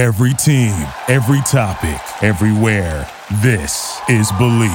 Every 0.00 0.32
team, 0.32 0.72
every 1.08 1.42
topic, 1.42 2.00
everywhere. 2.22 3.06
This 3.42 4.00
is 4.08 4.32
Believe. 4.32 4.72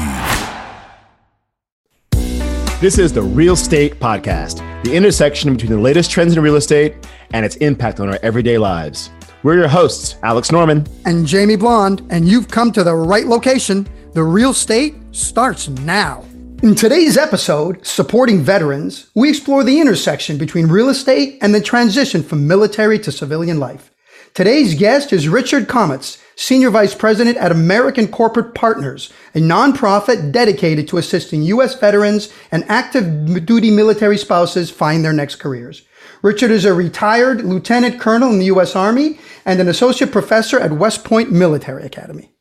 This 2.80 3.00
is 3.00 3.12
the 3.12 3.24
Real 3.24 3.54
Estate 3.56 4.00
Podcast, 4.00 4.58
the 4.84 4.96
intersection 4.96 5.52
between 5.54 5.72
the 5.72 5.80
latest 5.80 6.12
trends 6.12 6.38
in 6.38 6.44
real 6.44 6.58
estate 6.58 6.94
and 7.34 7.44
its 7.44 7.56
impact 7.56 8.00
on 8.00 8.08
our 8.08 8.20
everyday 8.22 8.60
lives. 8.60 9.10
We're 9.42 9.56
your 9.56 9.68
hosts, 9.68 10.16
Alex 10.22 10.52
Norman 10.52 10.86
and 11.06 11.26
Jamie 11.26 11.56
Blonde, 11.56 12.06
and 12.12 12.28
you've 12.28 12.50
come 12.50 12.72
to 12.74 12.84
the 12.84 12.94
right 12.94 13.26
location. 13.26 13.88
The 14.14 14.22
real 14.22 14.52
estate 14.52 14.94
starts 15.12 15.70
now. 15.70 16.24
In 16.62 16.76
today's 16.76 17.18
episode, 17.18 17.84
Supporting 17.84 18.42
Veterans, 18.42 19.10
we 19.16 19.30
explore 19.30 19.64
the 19.64 19.82
intersection 19.82 20.38
between 20.38 20.68
real 20.68 20.90
estate 20.90 21.40
and 21.42 21.52
the 21.52 21.62
transition 21.62 22.22
from 22.22 22.48
military 22.48 23.00
to 23.00 23.12
civilian 23.12 23.60
life. 23.60 23.90
Today's 24.36 24.76
guest 24.76 25.14
is 25.14 25.30
Richard 25.30 25.70
Comitz, 25.70 26.22
Senior 26.36 26.70
Vice 26.70 26.94
President 26.94 27.38
at 27.38 27.54
American 27.54 28.10
Corporate 28.10 28.54
Partners, 28.54 29.10
a 29.34 29.40
nonprofit 29.40 30.34
dedicated 30.34 30.90
to 30.90 30.98
assisting 30.98 31.42
U.S. 31.44 31.80
veterans 31.80 32.34
and 32.52 32.66
active 32.68 33.46
duty 33.46 33.72
military 33.72 34.18
spouses 34.18 34.70
find 34.70 35.06
their 35.06 35.14
next 35.14 35.38
careers. 35.38 35.84
Richard 36.22 36.52
is 36.52 36.66
a 36.66 36.74
retired 36.74 37.46
lieutenant 37.46 38.02
colonel 38.02 38.30
in 38.30 38.40
the 38.40 38.48
U.S. 38.48 38.76
Army 38.76 39.20
and 39.46 39.62
an 39.62 39.70
associate 39.70 40.12
professor 40.12 40.60
at 40.60 40.74
West 40.74 41.06
Point 41.06 41.32
Military 41.32 41.86
Academy. 41.86 42.34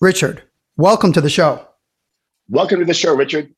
Richard, 0.00 0.44
welcome 0.76 1.12
to 1.12 1.20
the 1.20 1.28
show. 1.28 1.66
Welcome 2.48 2.78
to 2.78 2.86
the 2.86 2.94
show, 2.94 3.16
Richard. 3.16 3.52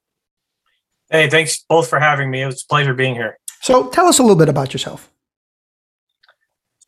Hey, 1.11 1.29
thanks 1.29 1.63
both 1.69 1.91
for 1.91 2.01
having 2.01 2.31
me. 2.31 2.41
It 2.41 2.47
was 2.47 2.63
a 2.63 2.67
pleasure 2.67 2.95
being 2.95 3.15
here. 3.15 3.37
So, 3.61 3.91
tell 3.91 4.07
us 4.07 4.19
a 4.19 4.23
little 4.23 4.37
bit 4.37 4.49
about 4.49 4.73
yourself. 4.73 5.12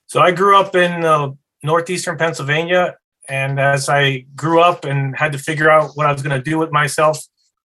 So 0.07 0.21
I 0.21 0.31
grew 0.31 0.57
up 0.57 0.75
in 0.75 1.05
uh, 1.05 1.31
northeastern 1.63 2.17
Pennsylvania, 2.17 2.97
and 3.29 3.59
as 3.59 3.89
I 3.89 4.27
grew 4.37 4.61
up 4.61 4.85
and 4.85 5.17
had 5.17 5.33
to 5.33 5.39
figure 5.39 5.71
out 5.71 5.93
what 5.95 6.07
I 6.07 6.13
was 6.13 6.23
going 6.23 6.37
to 6.37 6.43
do 6.43 6.59
with 6.59 6.71
myself 6.71 7.19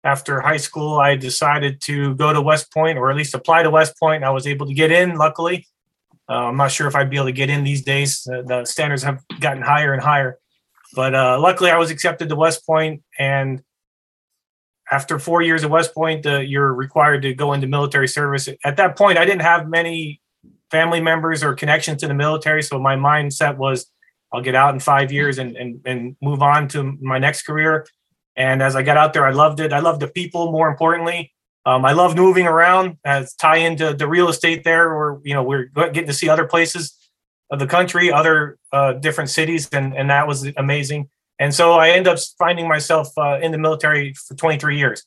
after 0.03 0.39
high 0.39 0.57
school, 0.57 0.99
I 0.99 1.15
decided 1.15 1.81
to 1.81 2.15
go 2.15 2.31
to 2.31 2.41
West 2.41 2.71
Point, 2.71 2.97
or 2.97 3.11
at 3.11 3.17
least 3.17 3.33
apply 3.33 3.63
to 3.63 3.69
West 3.69 3.97
Point. 3.99 4.23
I 4.23 4.29
was 4.29 4.47
able 4.47 4.65
to 4.67 4.73
get 4.73 4.91
in, 4.91 5.15
luckily. 5.15 5.67
Uh, 6.29 6.47
I'm 6.47 6.57
not 6.57 6.71
sure 6.71 6.87
if 6.87 6.95
I'd 6.95 7.09
be 7.09 7.17
able 7.17 7.25
to 7.25 7.31
get 7.33 7.49
in 7.49 7.63
these 7.63 7.81
days. 7.81 8.25
Uh, 8.25 8.43
the 8.43 8.65
standards 8.65 9.03
have 9.03 9.21
gotten 9.39 9.61
higher 9.61 9.93
and 9.93 10.01
higher, 10.01 10.37
but 10.95 11.13
uh, 11.13 11.39
luckily 11.39 11.71
I 11.71 11.77
was 11.77 11.91
accepted 11.91 12.29
to 12.29 12.35
West 12.35 12.65
Point, 12.65 13.03
and 13.17 13.61
after 14.91 15.19
four 15.19 15.41
years 15.41 15.63
at 15.63 15.69
West 15.69 15.93
Point, 15.93 16.25
uh, 16.25 16.39
you're 16.39 16.73
required 16.73 17.21
to 17.23 17.33
go 17.33 17.53
into 17.53 17.67
military 17.67 18.07
service. 18.07 18.49
At 18.63 18.77
that 18.77 18.97
point, 18.97 19.17
I 19.17 19.25
didn't 19.25 19.41
have 19.41 19.67
many 19.67 20.21
family 20.71 21.01
members 21.01 21.43
or 21.43 21.53
connections 21.53 22.01
to 22.01 22.07
the 22.07 22.13
military. 22.13 22.63
So 22.63 22.79
my 22.79 22.95
mindset 22.95 23.57
was 23.57 23.91
I'll 24.31 24.41
get 24.41 24.55
out 24.55 24.73
in 24.73 24.79
five 24.79 25.11
years 25.11 25.39
and, 25.39 25.55
and, 25.57 25.81
and 25.85 26.15
move 26.21 26.41
on 26.41 26.67
to 26.69 26.97
my 27.01 27.17
next 27.17 27.43
career. 27.43 27.87
And 28.35 28.61
as 28.61 28.75
I 28.75 28.83
got 28.83 28.97
out 28.97 29.13
there, 29.13 29.25
I 29.25 29.31
loved 29.31 29.59
it. 29.59 29.73
I 29.73 29.79
loved 29.79 30.01
the 30.01 30.07
people 30.07 30.51
more 30.51 30.69
importantly. 30.69 31.33
Um, 31.65 31.83
I 31.83 31.91
loved 31.91 32.17
moving 32.17 32.47
around 32.47 32.97
as 33.03 33.33
tie 33.35 33.57
into 33.57 33.93
the 33.93 34.07
real 34.07 34.29
estate 34.29 34.63
there, 34.63 34.89
or, 34.91 35.19
you 35.23 35.33
know, 35.33 35.43
we're 35.43 35.65
getting 35.75 36.07
to 36.07 36.13
see 36.13 36.29
other 36.29 36.45
places 36.45 36.95
of 37.51 37.59
the 37.59 37.67
country, 37.67 38.11
other 38.11 38.57
uh, 38.71 38.93
different 38.93 39.29
cities. 39.29 39.67
And, 39.71 39.95
and 39.95 40.09
that 40.09 40.27
was 40.27 40.47
amazing. 40.57 41.09
And 41.39 41.53
so 41.53 41.73
I 41.73 41.89
ended 41.89 42.13
up 42.13 42.19
finding 42.37 42.67
myself 42.67 43.09
uh, 43.17 43.39
in 43.41 43.51
the 43.51 43.57
military 43.57 44.13
for 44.13 44.35
23 44.35 44.77
years. 44.77 45.05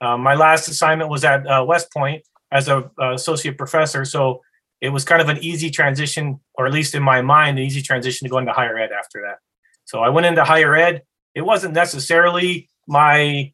Um, 0.00 0.20
my 0.22 0.34
last 0.34 0.68
assignment 0.68 1.10
was 1.10 1.24
at 1.24 1.46
uh, 1.46 1.64
West 1.66 1.92
Point 1.92 2.22
as 2.50 2.68
a 2.68 2.90
uh, 3.00 3.14
associate 3.14 3.58
professor. 3.58 4.04
So 4.04 4.42
it 4.80 4.90
was 4.90 5.04
kind 5.04 5.20
of 5.20 5.28
an 5.28 5.38
easy 5.38 5.70
transition, 5.70 6.40
or 6.54 6.66
at 6.66 6.72
least 6.72 6.94
in 6.94 7.02
my 7.02 7.22
mind, 7.22 7.58
an 7.58 7.64
easy 7.64 7.82
transition 7.82 8.24
to 8.26 8.30
go 8.30 8.38
into 8.38 8.52
higher 8.52 8.78
ed 8.78 8.90
after 8.92 9.22
that. 9.22 9.38
So 9.84 10.00
I 10.00 10.08
went 10.08 10.26
into 10.26 10.44
higher 10.44 10.74
ed. 10.74 11.02
It 11.34 11.42
wasn't 11.42 11.74
necessarily 11.74 12.68
my 12.86 13.52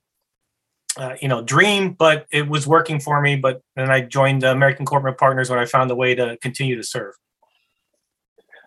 uh, 0.96 1.14
you 1.20 1.28
know 1.28 1.42
dream 1.42 1.92
but 1.92 2.26
it 2.32 2.48
was 2.48 2.66
working 2.66 2.98
for 2.98 3.20
me 3.20 3.36
but 3.36 3.60
then 3.74 3.90
i 3.90 4.00
joined 4.00 4.42
american 4.42 4.86
corporate 4.86 5.18
partners 5.18 5.50
when 5.50 5.58
i 5.58 5.66
found 5.66 5.90
a 5.90 5.94
way 5.94 6.14
to 6.14 6.38
continue 6.40 6.74
to 6.74 6.82
serve 6.82 7.12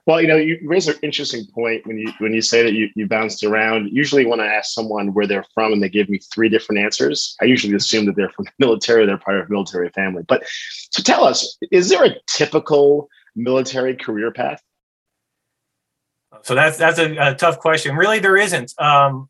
well, 0.09 0.19
you 0.19 0.27
know, 0.27 0.37
you 0.37 0.57
raise 0.63 0.87
an 0.87 0.95
interesting 1.03 1.45
point 1.53 1.85
when 1.85 1.99
you 1.99 2.11
when 2.17 2.33
you 2.33 2.41
say 2.41 2.63
that 2.63 2.73
you, 2.73 2.89
you 2.95 3.05
bounced 3.05 3.43
around. 3.43 3.91
Usually, 3.91 4.25
when 4.25 4.39
I 4.39 4.47
ask 4.47 4.73
someone 4.73 5.13
where 5.13 5.27
they're 5.27 5.45
from 5.53 5.71
and 5.71 5.83
they 5.83 5.87
give 5.87 6.09
me 6.09 6.17
three 6.17 6.49
different 6.49 6.81
answers, 6.81 7.35
I 7.39 7.45
usually 7.45 7.75
assume 7.75 8.07
that 8.07 8.15
they're 8.15 8.31
from 8.31 8.45
the 8.45 8.51
military, 8.57 9.05
they're 9.05 9.19
part 9.19 9.39
of 9.39 9.45
a 9.45 9.51
military 9.51 9.89
family. 9.89 10.23
But 10.27 10.45
so 10.89 11.03
tell 11.03 11.25
us, 11.25 11.59
is 11.71 11.89
there 11.89 12.03
a 12.03 12.15
typical 12.25 13.07
military 13.35 13.95
career 13.95 14.31
path? 14.31 14.63
So 16.41 16.55
that's 16.55 16.79
that's 16.79 16.97
a, 16.97 17.15
a 17.15 17.35
tough 17.35 17.59
question. 17.59 17.95
Really, 17.95 18.17
there 18.17 18.37
isn't. 18.37 18.73
Um, 18.81 19.29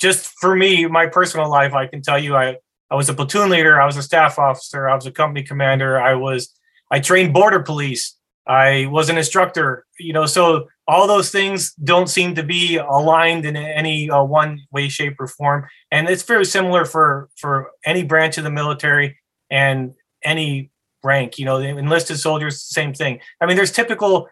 just 0.00 0.26
for 0.40 0.56
me, 0.56 0.86
my 0.86 1.06
personal 1.06 1.48
life, 1.48 1.72
I 1.72 1.86
can 1.86 2.02
tell 2.02 2.18
you, 2.18 2.34
I 2.34 2.56
I 2.90 2.96
was 2.96 3.08
a 3.08 3.14
platoon 3.14 3.48
leader, 3.48 3.80
I 3.80 3.86
was 3.86 3.96
a 3.96 4.02
staff 4.02 4.40
officer, 4.40 4.88
I 4.88 4.96
was 4.96 5.06
a 5.06 5.12
company 5.12 5.44
commander, 5.44 6.00
I 6.00 6.16
was 6.16 6.52
I 6.90 6.98
trained 6.98 7.32
border 7.32 7.60
police. 7.60 8.16
I 8.46 8.86
was 8.86 9.08
an 9.08 9.18
instructor, 9.18 9.86
you 9.98 10.12
know, 10.12 10.26
so 10.26 10.68
all 10.86 11.06
those 11.08 11.30
things 11.30 11.74
don't 11.74 12.08
seem 12.08 12.34
to 12.36 12.42
be 12.42 12.76
aligned 12.76 13.44
in 13.44 13.56
any 13.56 14.08
uh, 14.08 14.22
one 14.22 14.60
way, 14.70 14.88
shape, 14.88 15.16
or 15.18 15.26
form. 15.26 15.66
And 15.90 16.08
it's 16.08 16.22
very 16.22 16.44
similar 16.44 16.84
for 16.84 17.28
for 17.36 17.72
any 17.84 18.04
branch 18.04 18.38
of 18.38 18.44
the 18.44 18.50
military 18.50 19.18
and 19.50 19.94
any 20.22 20.70
rank. 21.02 21.38
You 21.38 21.44
know, 21.44 21.58
the 21.58 21.68
enlisted 21.68 22.18
soldiers, 22.18 22.62
same 22.62 22.94
thing. 22.94 23.20
I 23.40 23.46
mean, 23.46 23.56
there's 23.56 23.72
typical, 23.72 24.28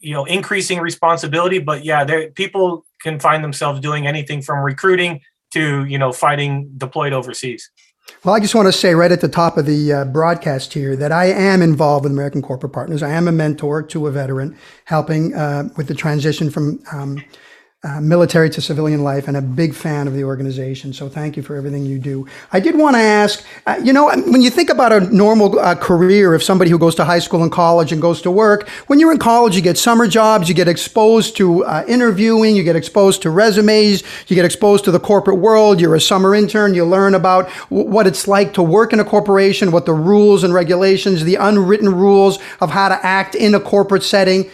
you 0.00 0.12
know, 0.12 0.24
increasing 0.24 0.80
responsibility, 0.80 1.60
but 1.60 1.84
yeah, 1.84 2.02
there 2.04 2.30
people 2.30 2.84
can 3.00 3.20
find 3.20 3.44
themselves 3.44 3.80
doing 3.80 4.06
anything 4.06 4.42
from 4.42 4.58
recruiting 4.58 5.20
to 5.52 5.84
you 5.84 5.98
know 5.98 6.12
fighting 6.12 6.72
deployed 6.76 7.12
overseas. 7.12 7.70
Well, 8.24 8.34
I 8.34 8.40
just 8.40 8.54
want 8.54 8.66
to 8.66 8.72
say 8.72 8.94
right 8.94 9.10
at 9.10 9.20
the 9.20 9.28
top 9.28 9.56
of 9.56 9.66
the 9.66 9.92
uh, 9.92 10.04
broadcast 10.04 10.72
here 10.72 10.94
that 10.96 11.10
I 11.10 11.26
am 11.26 11.60
involved 11.60 12.04
with 12.04 12.12
American 12.12 12.42
Corporate 12.42 12.72
Partners. 12.72 13.02
I 13.02 13.10
am 13.10 13.26
a 13.26 13.32
mentor 13.32 13.82
to 13.82 14.06
a 14.06 14.10
veteran, 14.12 14.56
helping 14.84 15.34
uh, 15.34 15.68
with 15.76 15.88
the 15.88 15.94
transition 15.94 16.50
from 16.50 16.80
um, 16.92 17.22
uh, 17.84 18.00
military 18.00 18.48
to 18.48 18.60
civilian 18.60 19.02
life 19.02 19.26
and 19.26 19.36
a 19.36 19.42
big 19.42 19.74
fan 19.74 20.06
of 20.06 20.14
the 20.14 20.22
organization. 20.22 20.92
So 20.92 21.08
thank 21.08 21.36
you 21.36 21.42
for 21.42 21.56
everything 21.56 21.84
you 21.84 21.98
do. 21.98 22.28
I 22.52 22.60
did 22.60 22.78
want 22.78 22.94
to 22.94 23.00
ask, 23.00 23.44
uh, 23.66 23.80
you 23.82 23.92
know, 23.92 24.06
when 24.08 24.40
you 24.40 24.50
think 24.50 24.70
about 24.70 24.92
a 24.92 25.00
normal 25.00 25.58
uh, 25.58 25.74
career 25.74 26.32
of 26.32 26.44
somebody 26.44 26.70
who 26.70 26.78
goes 26.78 26.94
to 26.94 27.04
high 27.04 27.18
school 27.18 27.42
and 27.42 27.50
college 27.50 27.90
and 27.90 28.00
goes 28.00 28.22
to 28.22 28.30
work, 28.30 28.68
when 28.86 29.00
you're 29.00 29.10
in 29.10 29.18
college, 29.18 29.56
you 29.56 29.62
get 29.62 29.76
summer 29.76 30.06
jobs, 30.06 30.48
you 30.48 30.54
get 30.54 30.68
exposed 30.68 31.36
to 31.38 31.64
uh, 31.64 31.84
interviewing, 31.88 32.54
you 32.54 32.62
get 32.62 32.76
exposed 32.76 33.20
to 33.22 33.30
resumes, 33.30 34.04
you 34.28 34.36
get 34.36 34.44
exposed 34.44 34.84
to 34.84 34.92
the 34.92 35.00
corporate 35.00 35.38
world. 35.38 35.80
You're 35.80 35.96
a 35.96 36.00
summer 36.00 36.36
intern, 36.36 36.74
you 36.74 36.84
learn 36.84 37.16
about 37.16 37.50
w- 37.68 37.90
what 37.90 38.06
it's 38.06 38.28
like 38.28 38.54
to 38.54 38.62
work 38.62 38.92
in 38.92 39.00
a 39.00 39.04
corporation, 39.04 39.72
what 39.72 39.86
the 39.86 39.92
rules 39.92 40.44
and 40.44 40.54
regulations, 40.54 41.24
the 41.24 41.34
unwritten 41.34 41.92
rules 41.92 42.38
of 42.60 42.70
how 42.70 42.90
to 42.90 43.04
act 43.04 43.34
in 43.34 43.56
a 43.56 43.60
corporate 43.60 44.04
setting 44.04 44.48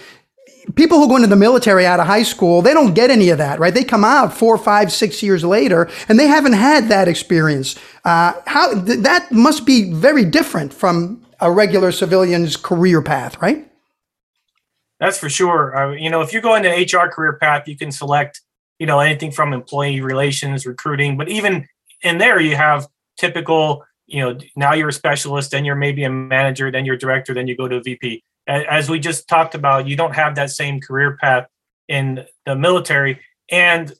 people 0.74 0.98
who 0.98 1.08
go 1.08 1.16
into 1.16 1.28
the 1.28 1.36
military 1.36 1.86
out 1.86 2.00
of 2.00 2.06
high 2.06 2.22
school, 2.22 2.62
they 2.62 2.74
don't 2.74 2.94
get 2.94 3.10
any 3.10 3.30
of 3.30 3.38
that, 3.38 3.58
right? 3.58 3.72
They 3.72 3.84
come 3.84 4.04
out 4.04 4.32
four, 4.32 4.58
five, 4.58 4.92
six 4.92 5.22
years 5.22 5.44
later, 5.44 5.88
and 6.08 6.18
they 6.18 6.26
haven't 6.26 6.54
had 6.54 6.88
that 6.88 7.08
experience. 7.08 7.76
Uh, 8.04 8.34
how 8.46 8.72
th- 8.84 9.00
that 9.00 9.30
must 9.32 9.66
be 9.66 9.92
very 9.92 10.24
different 10.24 10.72
from 10.72 11.24
a 11.40 11.50
regular 11.50 11.92
civilian's 11.92 12.56
career 12.56 13.00
path, 13.02 13.40
right? 13.40 13.70
That's 15.00 15.18
for 15.18 15.28
sure. 15.28 15.76
Uh, 15.76 15.92
you 15.92 16.10
know, 16.10 16.20
if 16.22 16.32
you 16.32 16.40
go 16.40 16.54
into 16.56 16.68
HR 16.68 17.08
career 17.08 17.34
path, 17.34 17.68
you 17.68 17.76
can 17.76 17.92
select, 17.92 18.40
you 18.78 18.86
know, 18.86 18.98
anything 18.98 19.30
from 19.30 19.52
employee 19.52 20.00
relations, 20.00 20.66
recruiting, 20.66 21.16
but 21.16 21.28
even 21.28 21.68
in 22.02 22.18
there, 22.18 22.40
you 22.40 22.56
have 22.56 22.88
typical. 23.16 23.84
You 24.10 24.22
know, 24.22 24.38
now 24.56 24.72
you're 24.72 24.88
a 24.88 24.92
specialist, 24.92 25.50
then 25.50 25.66
you're 25.66 25.74
maybe 25.74 26.02
a 26.02 26.08
manager, 26.08 26.70
then 26.70 26.86
you're 26.86 26.96
director, 26.96 27.34
then 27.34 27.46
you 27.46 27.54
go 27.54 27.68
to 27.68 27.76
a 27.76 27.82
VP 27.82 28.24
as 28.48 28.88
we 28.88 28.98
just 28.98 29.28
talked 29.28 29.54
about, 29.54 29.86
you 29.86 29.94
don't 29.94 30.14
have 30.14 30.34
that 30.36 30.50
same 30.50 30.80
career 30.80 31.18
path 31.20 31.46
in 31.86 32.24
the 32.46 32.56
military. 32.56 33.20
And 33.50 33.92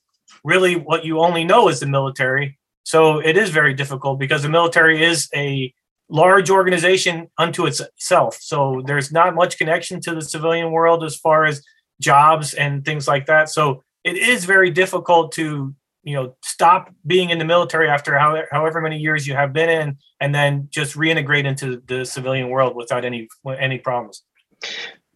really, 0.43 0.77
what 0.77 1.05
you 1.05 1.21
only 1.21 1.45
know 1.45 1.69
is 1.69 1.81
the 1.81 1.87
military. 1.87 2.59
So 2.83 3.19
it 3.19 3.37
is 3.37 3.51
very 3.51 3.75
difficult 3.75 4.19
because 4.19 4.43
the 4.43 4.49
military 4.49 5.03
is 5.03 5.29
a 5.35 5.73
large 6.09 6.49
organization 6.49 7.29
unto 7.37 7.67
itself. 7.67 8.39
So 8.41 8.83
there's 8.87 9.13
not 9.13 9.35
much 9.35 9.59
connection 9.59 10.01
to 10.03 10.15
the 10.15 10.23
civilian 10.23 10.73
world 10.73 11.05
as 11.05 11.17
far 11.17 11.45
as 11.45 11.63
jobs 12.01 12.55
and 12.55 12.85
things 12.85 13.07
like 13.07 13.27
that. 13.27 13.51
So 13.51 13.83
it 14.05 14.17
is 14.17 14.47
very 14.47 14.71
difficult 14.71 15.33
to 15.33 15.75
you 16.05 16.15
know 16.15 16.37
stop 16.43 16.91
being 17.07 17.29
in 17.29 17.39
the 17.39 17.45
military 17.45 17.89
after 17.89 18.17
however, 18.17 18.49
however 18.51 18.81
many 18.81 18.97
years 18.97 19.27
you 19.27 19.35
have 19.35 19.53
been 19.53 19.69
in 19.69 19.99
and 20.21 20.35
then 20.35 20.69
just 20.71 20.97
reintegrate 20.97 21.45
into 21.45 21.83
the 21.87 22.07
civilian 22.07 22.49
world 22.49 22.77
without 22.77 23.05
any 23.05 23.29
any 23.59 23.79
problems 23.79 24.23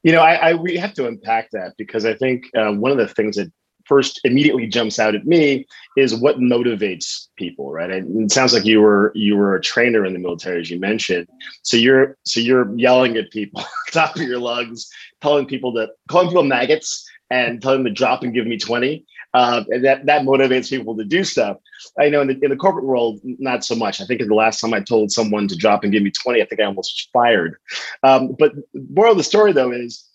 you 0.02 0.12
know, 0.12 0.20
I, 0.20 0.50
I 0.50 0.54
we 0.54 0.76
have 0.76 0.94
to 0.94 1.06
unpack 1.06 1.50
that 1.52 1.74
because 1.76 2.04
I 2.04 2.14
think 2.14 2.50
uh, 2.56 2.72
one 2.72 2.90
of 2.90 2.98
the 2.98 3.08
things 3.08 3.36
that 3.36 3.52
first 3.84 4.20
immediately 4.24 4.66
jumps 4.66 4.98
out 4.98 5.14
at 5.14 5.26
me 5.26 5.66
is 5.96 6.14
what 6.14 6.38
motivates 6.38 7.28
people, 7.36 7.72
right? 7.72 7.90
And 7.90 8.24
it 8.24 8.32
sounds 8.32 8.52
like 8.52 8.64
you 8.64 8.80
were 8.80 9.12
you 9.14 9.36
were 9.36 9.54
a 9.54 9.60
trainer 9.60 10.04
in 10.04 10.12
the 10.12 10.18
military, 10.18 10.60
as 10.60 10.70
you 10.70 10.78
mentioned. 10.78 11.28
So 11.62 11.76
you're 11.76 12.16
so 12.24 12.40
you're 12.40 12.76
yelling 12.76 13.16
at 13.16 13.30
people 13.30 13.62
top 13.92 14.16
of 14.16 14.22
your 14.22 14.38
lungs, 14.38 14.88
telling 15.20 15.46
people 15.46 15.72
that 15.74 15.90
calling 16.08 16.28
people 16.28 16.44
maggots 16.44 17.08
and 17.30 17.62
telling 17.62 17.84
them 17.84 17.94
to 17.94 17.98
drop 17.98 18.22
and 18.22 18.34
give 18.34 18.46
me 18.46 18.58
20. 18.58 19.04
Uh, 19.34 19.64
and 19.70 19.84
that, 19.84 20.05
that 20.06 20.23
motivates 20.23 20.69
people 20.69 20.96
to 20.96 21.05
do 21.05 21.25
stuff. 21.25 21.56
I 21.99 22.08
know 22.08 22.20
in 22.20 22.29
the, 22.29 22.38
in 22.43 22.50
the 22.50 22.56
corporate 22.56 22.84
world, 22.84 23.20
not 23.25 23.64
so 23.64 23.75
much. 23.75 24.00
I 24.00 24.05
think 24.05 24.20
the 24.20 24.34
last 24.34 24.61
time 24.61 24.75
I 24.75 24.81
told 24.81 25.11
someone 25.11 25.49
to 25.49 25.56
drop 25.56 25.84
and 25.84 25.93
give 25.93 26.02
me 26.02 26.11
20, 26.11 26.43
I 26.43 26.44
think 26.44 26.61
I 26.61 26.64
almost 26.64 27.08
fired. 27.12 27.56
Um, 28.02 28.37
but 28.38 28.55
the 28.55 28.87
moral 28.90 29.12
of 29.12 29.19
the 29.19 29.25
story 29.25 29.52
though 29.52 29.73
is 29.73 30.06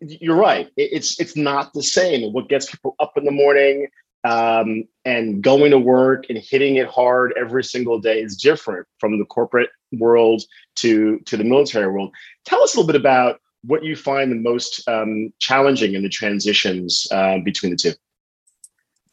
you're 0.00 0.36
right. 0.36 0.68
It's 0.76 1.18
it's 1.20 1.36
not 1.36 1.72
the 1.72 1.82
same. 1.82 2.32
What 2.32 2.48
gets 2.48 2.70
people 2.70 2.94
up 3.00 3.16
in 3.16 3.24
the 3.24 3.30
morning 3.30 3.88
um, 4.24 4.84
and 5.04 5.42
going 5.42 5.70
to 5.70 5.78
work 5.78 6.26
and 6.28 6.38
hitting 6.38 6.76
it 6.76 6.88
hard 6.88 7.34
every 7.38 7.64
single 7.64 7.98
day 7.98 8.20
is 8.20 8.36
different 8.36 8.86
from 8.98 9.18
the 9.18 9.24
corporate 9.26 9.70
world 9.92 10.42
to 10.76 11.20
to 11.20 11.36
the 11.36 11.44
military 11.44 11.90
world. 11.90 12.12
Tell 12.44 12.62
us 12.62 12.74
a 12.74 12.78
little 12.78 12.92
bit 12.92 13.00
about 13.00 13.40
what 13.62 13.82
you 13.82 13.96
find 13.96 14.30
the 14.30 14.36
most 14.36 14.86
um, 14.88 15.32
challenging 15.38 15.94
in 15.94 16.02
the 16.02 16.08
transitions 16.08 17.06
uh, 17.10 17.38
between 17.38 17.70
the 17.70 17.76
two. 17.76 17.92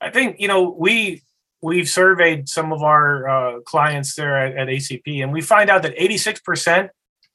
I 0.02 0.10
think 0.10 0.40
you 0.40 0.48
know 0.48 0.76
we 0.78 1.24
we've 1.62 1.88
surveyed 1.88 2.50
some 2.50 2.74
of 2.74 2.82
our 2.82 3.30
uh, 3.30 3.60
clients 3.62 4.16
there 4.16 4.36
at, 4.38 4.58
at, 4.58 4.68
ACP, 4.68 5.24
and 5.24 5.32
we 5.32 5.42
find 5.42 5.70
out 5.70 5.84
that 5.84 5.96
86% 5.96 6.90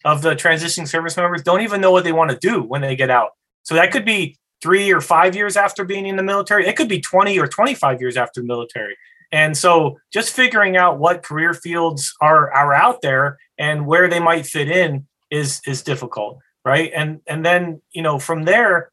of 0.05 0.21
the 0.21 0.35
transitioning 0.35 0.89
service 0.89 1.17
members 1.17 1.43
don't 1.43 1.61
even 1.61 1.81
know 1.81 1.93
what 1.93 2.03
they 2.03 2.13
want 2.13 2.33
to 2.33 2.37
do 2.37 2.61
when 2.61 2.81
they 2.81 2.97
get 2.97 3.09
out. 3.09 3.31
So 3.63 3.77
that 3.77 3.93
could 3.93 4.05
be 4.05 4.37
three 4.61 4.93
or 4.93 5.01
five 5.01 5.37
years 5.37 5.57
after 5.57 5.85
being 5.85 6.07
in 6.07 6.17
the 6.17 6.23
military. 6.23 6.67
It 6.67 6.77
could 6.77 6.89
be 6.89 7.01
20 7.01 7.39
or 7.39 7.47
25 7.47 8.01
years 8.01 8.17
after 8.17 8.43
military. 8.43 8.97
And 9.33 9.57
so 9.57 9.99
just 10.13 10.35
figuring 10.35 10.77
out 10.77 10.99
what 10.99 11.23
career 11.23 11.55
fields 11.55 12.15
are, 12.21 12.53
are 12.53 12.73
out 12.73 13.03
there 13.03 13.39
and 13.59 13.87
where 13.87 14.09
they 14.09 14.21
might 14.21 14.47
fit 14.47 14.69
in 14.69 15.07
is 15.31 15.61
is 15.67 15.83
difficult, 15.83 16.39
right? 16.65 16.93
And 16.95 17.21
and 17.27 17.45
then, 17.45 17.83
you 17.93 18.03
know, 18.03 18.19
from 18.19 18.45
there 18.45 18.91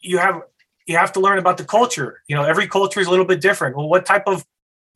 you 0.00 0.18
have 0.18 0.40
you 0.86 0.96
have 0.96 1.12
to 1.12 1.20
learn 1.20 1.38
about 1.38 1.56
the 1.56 1.64
culture. 1.64 2.22
You 2.28 2.36
know, 2.36 2.44
every 2.44 2.68
culture 2.68 3.00
is 3.00 3.06
a 3.06 3.10
little 3.10 3.24
bit 3.24 3.40
different. 3.40 3.76
Well, 3.76 3.88
what 3.88 4.06
type 4.06 4.24
of 4.26 4.44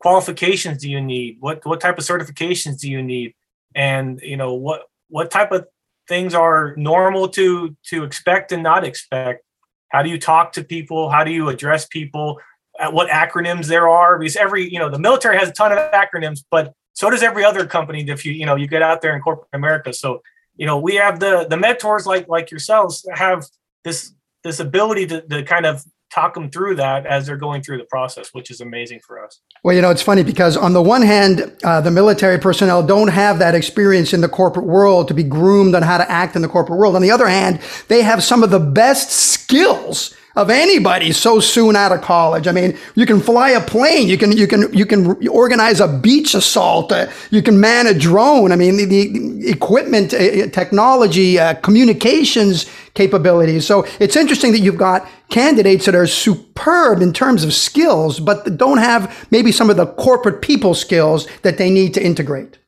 qualifications 0.00 0.78
do 0.78 0.90
you 0.90 1.00
need? 1.00 1.36
What 1.40 1.64
what 1.66 1.80
type 1.80 1.98
of 1.98 2.04
certifications 2.04 2.80
do 2.80 2.90
you 2.90 3.02
need? 3.02 3.34
And 3.74 4.20
you 4.22 4.36
know, 4.36 4.54
what 4.54 4.82
what 5.08 5.30
type 5.30 5.52
of 5.52 5.66
things 6.08 6.34
are 6.34 6.74
normal 6.76 7.28
to 7.30 7.76
to 7.86 8.04
expect 8.04 8.52
and 8.52 8.62
not 8.62 8.84
expect? 8.84 9.44
How 9.88 10.02
do 10.02 10.08
you 10.08 10.18
talk 10.18 10.52
to 10.52 10.64
people? 10.64 11.10
How 11.10 11.24
do 11.24 11.32
you 11.32 11.48
address 11.48 11.86
people? 11.86 12.40
At 12.78 12.92
what 12.92 13.08
acronyms 13.10 13.66
there 13.66 13.88
are? 13.88 14.18
Because 14.18 14.36
every 14.36 14.72
you 14.72 14.78
know, 14.78 14.88
the 14.88 14.98
military 14.98 15.38
has 15.38 15.48
a 15.48 15.52
ton 15.52 15.72
of 15.72 15.78
acronyms, 15.92 16.44
but 16.50 16.72
so 16.94 17.10
does 17.10 17.22
every 17.22 17.44
other 17.44 17.66
company. 17.66 18.08
If 18.08 18.24
you 18.24 18.32
you 18.32 18.46
know 18.46 18.54
you 18.54 18.68
get 18.68 18.82
out 18.82 19.02
there 19.02 19.14
in 19.14 19.20
corporate 19.20 19.48
America, 19.52 19.92
so 19.92 20.22
you 20.56 20.66
know 20.66 20.78
we 20.78 20.94
have 20.94 21.18
the 21.18 21.46
the 21.48 21.56
mentors 21.56 22.06
like 22.06 22.28
like 22.28 22.50
yourselves 22.50 23.06
have 23.14 23.44
this 23.84 24.14
this 24.44 24.60
ability 24.60 25.06
to, 25.08 25.20
to 25.22 25.42
kind 25.42 25.66
of 25.66 25.84
talk 26.10 26.34
them 26.34 26.50
through 26.50 26.74
that 26.74 27.06
as 27.06 27.26
they're 27.26 27.36
going 27.36 27.62
through 27.62 27.78
the 27.78 27.84
process, 27.84 28.30
which 28.34 28.50
is 28.50 28.60
amazing 28.60 29.00
for 29.00 29.24
us. 29.24 29.40
Well, 29.62 29.74
you 29.74 29.80
know, 29.80 29.90
it's 29.90 30.02
funny 30.02 30.24
because 30.24 30.56
on 30.56 30.72
the 30.72 30.82
one 30.82 31.02
hand, 31.02 31.56
uh, 31.62 31.80
the 31.80 31.90
military 31.90 32.38
personnel 32.38 32.84
don't 32.84 33.08
have 33.08 33.38
that 33.38 33.54
experience 33.54 34.12
in 34.12 34.20
the 34.20 34.28
corporate 34.28 34.66
world 34.66 35.06
to 35.08 35.14
be 35.14 35.22
groomed 35.22 35.74
on 35.74 35.82
how 35.82 35.98
to 35.98 36.10
act 36.10 36.34
in 36.34 36.42
the 36.42 36.48
corporate 36.48 36.78
world. 36.78 36.96
On 36.96 37.02
the 37.02 37.10
other 37.12 37.28
hand, 37.28 37.60
they 37.88 38.02
have 38.02 38.24
some 38.24 38.42
of 38.42 38.50
the 38.50 38.58
best 38.58 39.10
skills 39.10 40.14
of 40.36 40.48
anybody 40.48 41.12
so 41.12 41.40
soon 41.40 41.76
out 41.76 41.92
of 41.92 42.00
college. 42.02 42.46
I 42.46 42.52
mean, 42.52 42.78
you 42.94 43.04
can 43.04 43.20
fly 43.20 43.50
a 43.50 43.60
plane, 43.60 44.08
you 44.08 44.16
can 44.16 44.32
you 44.32 44.46
can 44.46 44.72
you 44.72 44.86
can 44.86 45.28
organize 45.28 45.80
a 45.80 45.88
beach 45.88 46.34
assault, 46.34 46.92
uh, 46.92 47.08
you 47.30 47.42
can 47.42 47.60
man 47.60 47.86
a 47.86 47.94
drone. 47.94 48.52
I 48.52 48.56
mean, 48.56 48.76
the, 48.76 48.84
the 48.84 49.50
equipment, 49.50 50.14
uh, 50.14 50.46
technology, 50.48 51.38
uh, 51.38 51.54
communications 51.54 52.66
capabilities. 52.94 53.66
So 53.66 53.86
it's 53.98 54.16
interesting 54.16 54.52
that 54.52 54.60
you've 54.60 54.76
got 54.78 55.08
candidates 55.28 55.86
that 55.86 55.94
are 55.94 56.06
superb 56.06 57.02
in 57.02 57.12
terms 57.12 57.44
of 57.44 57.52
skills, 57.52 58.20
but 58.20 58.56
don't 58.56 58.78
have 58.78 59.28
maybe 59.30 59.52
some 59.52 59.70
of 59.70 59.76
the 59.76 59.86
corporate 59.86 60.42
people 60.42 60.74
skills 60.74 61.26
that 61.42 61.58
they 61.58 61.70
need 61.70 61.94
to 61.94 62.04
integrate. 62.04 62.58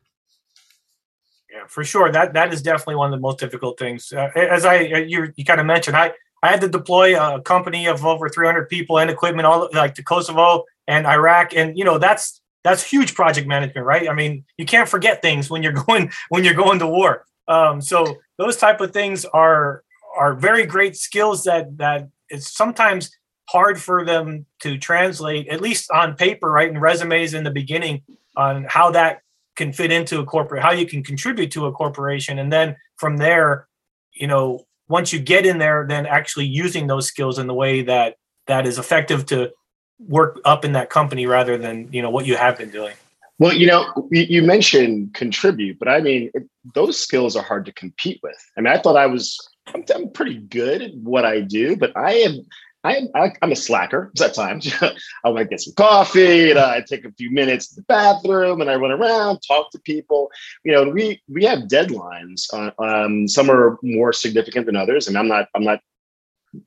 Yeah, 1.51 1.67
for 1.67 1.83
sure. 1.83 2.11
That 2.11 2.33
that 2.33 2.53
is 2.53 2.61
definitely 2.61 2.95
one 2.95 3.13
of 3.13 3.17
the 3.17 3.21
most 3.21 3.39
difficult 3.39 3.77
things. 3.77 4.11
Uh, 4.11 4.29
as 4.35 4.65
I 4.65 4.85
uh, 4.85 4.97
you 4.97 5.31
you 5.35 5.45
kind 5.45 5.59
of 5.59 5.65
mentioned, 5.65 5.97
I 5.97 6.13
I 6.41 6.49
had 6.49 6.61
to 6.61 6.67
deploy 6.67 7.17
a 7.17 7.41
company 7.41 7.87
of 7.87 8.05
over 8.05 8.27
300 8.27 8.69
people 8.69 8.99
and 8.99 9.09
equipment 9.09 9.45
all 9.45 9.69
like 9.73 9.95
to 9.95 10.03
Kosovo 10.03 10.65
and 10.87 11.07
Iraq, 11.07 11.55
and 11.55 11.77
you 11.77 11.85
know 11.85 11.97
that's 11.97 12.41
that's 12.63 12.83
huge 12.83 13.13
project 13.13 13.47
management, 13.47 13.85
right? 13.85 14.09
I 14.09 14.13
mean, 14.13 14.45
you 14.57 14.65
can't 14.65 14.87
forget 14.87 15.21
things 15.21 15.49
when 15.49 15.63
you're 15.63 15.73
going 15.87 16.11
when 16.29 16.43
you're 16.43 16.53
going 16.53 16.79
to 16.79 16.87
war. 16.87 17.25
Um, 17.47 17.81
so 17.81 18.17
those 18.37 18.57
type 18.57 18.81
of 18.81 18.91
things 18.91 19.25
are 19.25 19.83
are 20.15 20.33
very 20.35 20.65
great 20.65 20.95
skills 20.95 21.43
that 21.43 21.77
that 21.77 22.09
it's 22.29 22.55
sometimes 22.55 23.11
hard 23.49 23.81
for 23.81 24.05
them 24.05 24.45
to 24.61 24.77
translate, 24.77 25.47
at 25.49 25.61
least 25.61 25.91
on 25.91 26.15
paper, 26.15 26.49
right? 26.49 26.69
And 26.69 26.81
resumes 26.81 27.33
in 27.33 27.43
the 27.43 27.51
beginning 27.51 28.01
on 28.35 28.65
how 28.67 28.91
that 28.91 29.21
can 29.55 29.73
fit 29.73 29.91
into 29.91 30.19
a 30.19 30.25
corporate, 30.25 30.63
how 30.63 30.71
you 30.71 30.87
can 30.87 31.03
contribute 31.03 31.51
to 31.51 31.65
a 31.67 31.71
corporation, 31.71 32.39
and 32.39 32.51
then 32.51 32.75
from 32.97 33.17
there, 33.17 33.67
you 34.13 34.27
know, 34.27 34.65
once 34.87 35.13
you 35.13 35.19
get 35.19 35.45
in 35.45 35.57
there, 35.57 35.85
then 35.87 36.05
actually 36.05 36.45
using 36.45 36.87
those 36.87 37.07
skills 37.07 37.39
in 37.39 37.47
the 37.47 37.53
way 37.53 37.81
that 37.81 38.15
that 38.47 38.65
is 38.67 38.77
effective 38.77 39.25
to 39.27 39.51
work 39.99 40.39
up 40.45 40.65
in 40.65 40.73
that 40.73 40.89
company 40.89 41.25
rather 41.25 41.57
than 41.57 41.91
you 41.91 42.01
know 42.01 42.09
what 42.09 42.25
you 42.25 42.35
have 42.35 42.57
been 42.57 42.69
doing. 42.69 42.93
Well, 43.39 43.53
you 43.53 43.65
know, 43.65 44.07
you 44.11 44.43
mentioned 44.43 45.13
contribute, 45.15 45.79
but 45.79 45.87
I 45.87 46.01
mean, 46.01 46.31
those 46.75 46.99
skills 46.99 47.35
are 47.35 47.43
hard 47.43 47.65
to 47.65 47.73
compete 47.73 48.19
with. 48.21 48.37
I 48.57 48.61
mean, 48.61 48.71
I 48.71 48.77
thought 48.77 48.95
I 48.95 49.07
was, 49.07 49.39
I'm, 49.67 49.83
I'm 49.93 50.11
pretty 50.11 50.37
good 50.37 50.81
at 50.81 50.95
what 50.95 51.25
I 51.25 51.41
do, 51.41 51.75
but 51.75 51.95
I 51.95 52.13
am 52.13 52.45
I'm 52.83 53.07
I, 53.15 53.31
am 53.41 53.51
a 53.51 53.55
slacker 53.55 54.11
at 54.21 54.33
times. 54.33 54.73
I 55.23 55.31
might 55.31 55.49
get 55.49 55.61
some 55.61 55.73
coffee 55.75 56.51
and 56.51 56.59
I 56.59 56.81
take 56.81 57.05
a 57.05 57.11
few 57.13 57.31
minutes 57.31 57.71
in 57.71 57.77
the 57.77 57.85
bathroom 57.85 58.59
and 58.59 58.69
I 58.69 58.75
run 58.75 58.91
around, 58.91 59.39
talk 59.39 59.71
to 59.71 59.79
people. 59.79 60.29
You 60.65 60.73
know, 60.73 60.89
we 60.89 61.21
we 61.29 61.45
have 61.45 61.59
deadlines. 61.59 62.53
Uh, 62.53 62.71
um, 62.83 63.27
some 63.27 63.49
are 63.49 63.77
more 63.83 64.11
significant 64.11 64.65
than 64.65 64.75
others, 64.75 65.07
and 65.07 65.17
I'm 65.17 65.27
not 65.27 65.47
I'm 65.55 65.63
not 65.63 65.79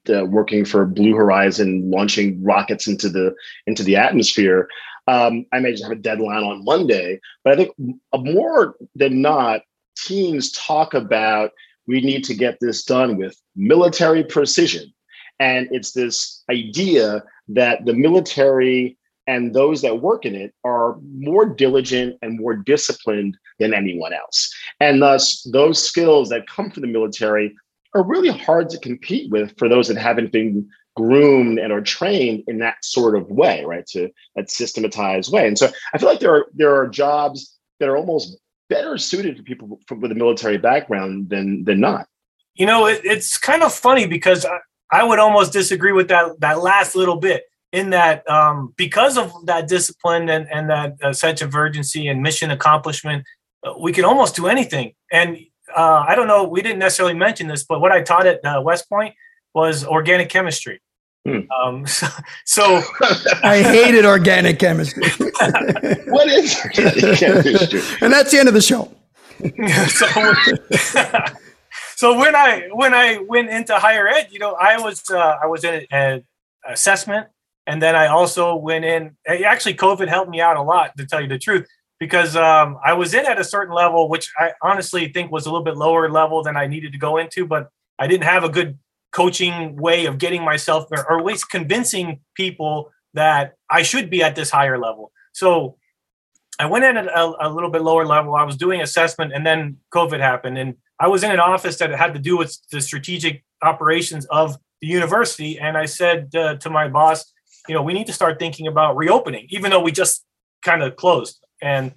uh, 0.08 0.24
working 0.24 0.64
for 0.64 0.86
Blue 0.86 1.14
Horizon, 1.14 1.90
launching 1.90 2.42
rockets 2.42 2.86
into 2.86 3.10
the 3.10 3.34
into 3.66 3.82
the 3.82 3.96
atmosphere. 3.96 4.68
Um, 5.08 5.46
I 5.52 5.60
may 5.60 5.70
just 5.70 5.84
have 5.84 5.92
a 5.92 5.96
deadline 5.96 6.42
on 6.42 6.64
Monday, 6.64 7.20
but 7.44 7.52
I 7.52 7.56
think 7.56 7.72
more 8.14 8.74
than 8.94 9.22
not, 9.22 9.60
teams 9.96 10.50
talk 10.52 10.94
about 10.94 11.52
we 11.86 12.00
need 12.00 12.24
to 12.24 12.34
get 12.34 12.58
this 12.60 12.84
done 12.84 13.16
with 13.16 13.36
military 13.54 14.24
precision 14.24 14.92
and 15.38 15.68
it's 15.70 15.92
this 15.92 16.42
idea 16.50 17.22
that 17.48 17.84
the 17.84 17.92
military 17.92 18.98
and 19.26 19.54
those 19.54 19.82
that 19.82 20.00
work 20.00 20.24
in 20.24 20.34
it 20.34 20.54
are 20.64 20.98
more 21.16 21.46
diligent 21.46 22.16
and 22.22 22.38
more 22.38 22.54
disciplined 22.54 23.36
than 23.58 23.74
anyone 23.74 24.12
else. 24.12 24.54
And 24.80 25.02
thus, 25.02 25.46
those 25.52 25.82
skills 25.82 26.28
that 26.28 26.48
come 26.48 26.70
from 26.70 26.82
the 26.82 26.88
military 26.88 27.54
are 27.94 28.04
really 28.04 28.30
hard 28.30 28.68
to 28.70 28.78
compete 28.78 29.30
with 29.30 29.56
for 29.58 29.68
those 29.68 29.88
that 29.88 29.96
haven't 29.96 30.32
been 30.32 30.68
groomed 30.94 31.58
and 31.58 31.72
are 31.72 31.80
trained 31.80 32.44
in 32.46 32.58
that 32.58 32.76
sort 32.82 33.16
of 33.16 33.28
way, 33.30 33.64
right? 33.64 33.86
To 33.88 34.10
that 34.36 34.50
systematized 34.50 35.32
way. 35.32 35.46
And 35.46 35.58
so 35.58 35.70
I 35.92 35.98
feel 35.98 36.08
like 36.08 36.20
there 36.20 36.34
are 36.34 36.46
there 36.54 36.74
are 36.74 36.88
jobs 36.88 37.58
that 37.80 37.88
are 37.88 37.96
almost 37.96 38.38
better 38.68 38.98
suited 38.98 39.36
for 39.36 39.42
people 39.42 39.80
with 39.90 40.12
a 40.12 40.14
military 40.14 40.58
background 40.58 41.30
than 41.30 41.64
than 41.64 41.80
not. 41.80 42.06
You 42.54 42.66
know, 42.66 42.86
it, 42.86 43.00
it's 43.04 43.38
kind 43.38 43.62
of 43.62 43.72
funny 43.72 44.06
because 44.06 44.46
I 44.90 45.04
would 45.04 45.18
almost 45.18 45.52
disagree 45.52 45.92
with 45.92 46.08
that 46.08 46.40
that 46.40 46.62
last 46.62 46.94
little 46.94 47.16
bit 47.16 47.44
in 47.72 47.90
that 47.90 48.28
um, 48.30 48.72
because 48.76 49.18
of 49.18 49.32
that 49.46 49.68
discipline 49.68 50.28
and, 50.28 50.46
and 50.50 50.70
that 50.70 50.96
uh, 51.02 51.12
sense 51.12 51.42
of 51.42 51.54
urgency 51.54 52.08
and 52.08 52.22
mission 52.22 52.50
accomplishment, 52.50 53.24
uh, 53.64 53.74
we 53.78 53.92
can 53.92 54.04
almost 54.04 54.36
do 54.36 54.46
anything. 54.46 54.94
And 55.10 55.38
uh, 55.76 56.04
I 56.06 56.14
don't 56.14 56.28
know, 56.28 56.44
we 56.44 56.62
didn't 56.62 56.78
necessarily 56.78 57.14
mention 57.14 57.48
this, 57.48 57.64
but 57.64 57.80
what 57.80 57.92
I 57.92 58.02
taught 58.02 58.26
at 58.26 58.44
uh, 58.44 58.60
West 58.62 58.88
Point 58.88 59.14
was 59.54 59.84
organic 59.84 60.28
chemistry. 60.28 60.80
Hmm. 61.26 61.40
Um, 61.50 61.86
so, 61.86 62.06
so 62.44 62.82
I 63.42 63.62
hated 63.62 64.04
organic 64.04 64.58
chemistry. 64.58 65.02
what 66.06 66.28
is 66.28 66.56
organic 66.64 67.18
chemistry? 67.18 67.80
And 68.00 68.12
that's 68.12 68.30
the 68.30 68.38
end 68.38 68.48
of 68.48 68.54
the 68.54 68.62
show. 68.62 68.92
so, 69.88 70.06
so 71.96 72.18
when 72.18 72.34
I 72.34 72.68
when 72.72 72.94
I 72.94 73.18
went 73.18 73.50
into 73.50 73.74
higher 73.74 74.08
ed, 74.08 74.28
you 74.30 74.38
know, 74.38 74.54
I 74.54 74.78
was 74.80 75.02
uh, 75.10 75.38
I 75.42 75.46
was 75.46 75.64
in 75.64 75.84
an 75.90 76.24
assessment, 76.66 77.26
and 77.66 77.82
then 77.82 77.96
I 77.96 78.06
also 78.06 78.54
went 78.54 78.84
in. 78.84 79.16
Actually, 79.26 79.74
COVID 79.74 80.08
helped 80.08 80.30
me 80.30 80.40
out 80.40 80.56
a 80.56 80.62
lot, 80.62 80.96
to 80.96 81.06
tell 81.06 81.20
you 81.20 81.28
the 81.28 81.38
truth, 81.38 81.66
because 81.98 82.36
um, 82.36 82.78
I 82.84 82.92
was 82.92 83.14
in 83.14 83.26
at 83.26 83.38
a 83.38 83.44
certain 83.44 83.74
level, 83.74 84.08
which 84.08 84.32
I 84.38 84.52
honestly 84.62 85.08
think 85.08 85.32
was 85.32 85.44
a 85.44 85.50
little 85.50 85.64
bit 85.64 85.76
lower 85.76 86.08
level 86.08 86.42
than 86.42 86.56
I 86.56 86.66
needed 86.66 86.92
to 86.92 86.98
go 86.98 87.18
into, 87.18 87.46
but 87.46 87.68
I 87.98 88.06
didn't 88.06 88.24
have 88.24 88.44
a 88.44 88.48
good 88.48 88.78
coaching 89.16 89.76
way 89.76 90.04
of 90.04 90.18
getting 90.18 90.44
myself 90.44 90.90
there, 90.90 91.10
or 91.10 91.18
at 91.18 91.24
least 91.24 91.48
convincing 91.50 92.20
people 92.34 92.92
that 93.14 93.54
I 93.70 93.80
should 93.82 94.10
be 94.10 94.22
at 94.22 94.36
this 94.36 94.50
higher 94.50 94.78
level. 94.78 95.10
So 95.32 95.78
I 96.58 96.66
went 96.66 96.84
in 96.84 96.98
at 96.98 97.06
a, 97.06 97.32
a, 97.40 97.48
little 97.48 97.70
bit 97.70 97.80
lower 97.80 98.04
level. 98.04 98.34
I 98.34 98.42
was 98.42 98.56
doing 98.56 98.82
assessment, 98.82 99.32
and 99.34 99.46
then 99.46 99.78
COVID 99.94 100.20
happened, 100.20 100.58
and 100.58 100.74
I 101.00 101.08
was 101.08 101.24
in 101.24 101.30
an 101.30 101.40
office 101.40 101.78
that 101.78 101.90
had 101.92 102.12
to 102.12 102.20
do 102.20 102.36
with 102.36 102.58
the 102.70 102.80
strategic 102.82 103.42
operations 103.62 104.26
of 104.26 104.56
the 104.82 104.86
university. 104.86 105.58
And 105.58 105.78
I 105.78 105.86
said 105.86 106.34
uh, 106.36 106.56
to 106.56 106.68
my 106.68 106.88
boss, 106.88 107.32
you 107.68 107.74
know, 107.74 107.82
we 107.82 107.94
need 107.94 108.06
to 108.08 108.12
start 108.12 108.38
thinking 108.38 108.66
about 108.66 108.96
reopening, 108.96 109.46
even 109.48 109.70
though 109.70 109.82
we 109.82 109.92
just 109.92 110.26
kind 110.62 110.82
of 110.82 110.96
closed. 110.96 111.42
And 111.62 111.94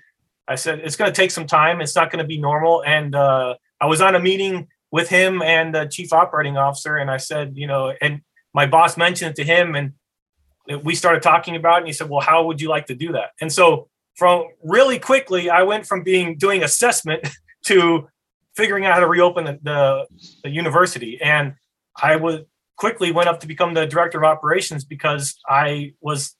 I 0.47 0.55
said, 0.55 0.79
it's 0.79 0.95
going 0.95 1.11
to 1.11 1.15
take 1.15 1.31
some 1.31 1.47
time. 1.47 1.81
It's 1.81 1.95
not 1.95 2.11
going 2.11 2.23
to 2.23 2.27
be 2.27 2.39
normal. 2.39 2.81
And 2.85 3.13
uh, 3.13 3.55
I 3.81 3.87
was 3.87 3.99
on 3.99 4.15
a 4.15 4.19
meeting 4.19 4.69
with 4.91 5.09
him 5.09 5.41
and 5.41 5.73
the 5.73 5.85
chief 5.85 6.13
operating 6.13 6.57
officer. 6.57 6.95
And 6.95 7.11
I 7.11 7.17
said, 7.17 7.53
you 7.55 7.67
know, 7.67 7.93
and 8.01 8.21
my 8.53 8.65
boss 8.65 8.97
mentioned 8.97 9.31
it 9.31 9.35
to 9.35 9.43
him. 9.43 9.75
And 9.75 9.93
we 10.83 10.95
started 10.95 11.21
talking 11.21 11.55
about 11.55 11.75
it. 11.75 11.77
And 11.79 11.87
he 11.87 11.93
said, 11.93 12.09
well, 12.09 12.21
how 12.21 12.45
would 12.45 12.61
you 12.61 12.69
like 12.69 12.87
to 12.87 12.95
do 12.95 13.11
that? 13.13 13.31
And 13.41 13.51
so 13.51 13.89
from 14.15 14.45
really 14.63 14.99
quickly, 14.99 15.49
I 15.49 15.63
went 15.63 15.85
from 15.85 16.03
being 16.03 16.37
doing 16.37 16.63
assessment 16.63 17.27
to 17.65 18.07
figuring 18.55 18.85
out 18.85 18.93
how 18.93 18.99
to 18.99 19.07
reopen 19.07 19.45
the, 19.45 19.59
the, 19.61 20.05
the 20.43 20.49
university. 20.49 21.19
And 21.21 21.53
I 22.01 22.15
would 22.15 22.45
quickly 22.75 23.11
went 23.11 23.29
up 23.29 23.39
to 23.41 23.47
become 23.47 23.73
the 23.73 23.85
director 23.85 24.17
of 24.17 24.23
operations 24.23 24.85
because 24.85 25.39
I 25.47 25.93
was 26.01 26.35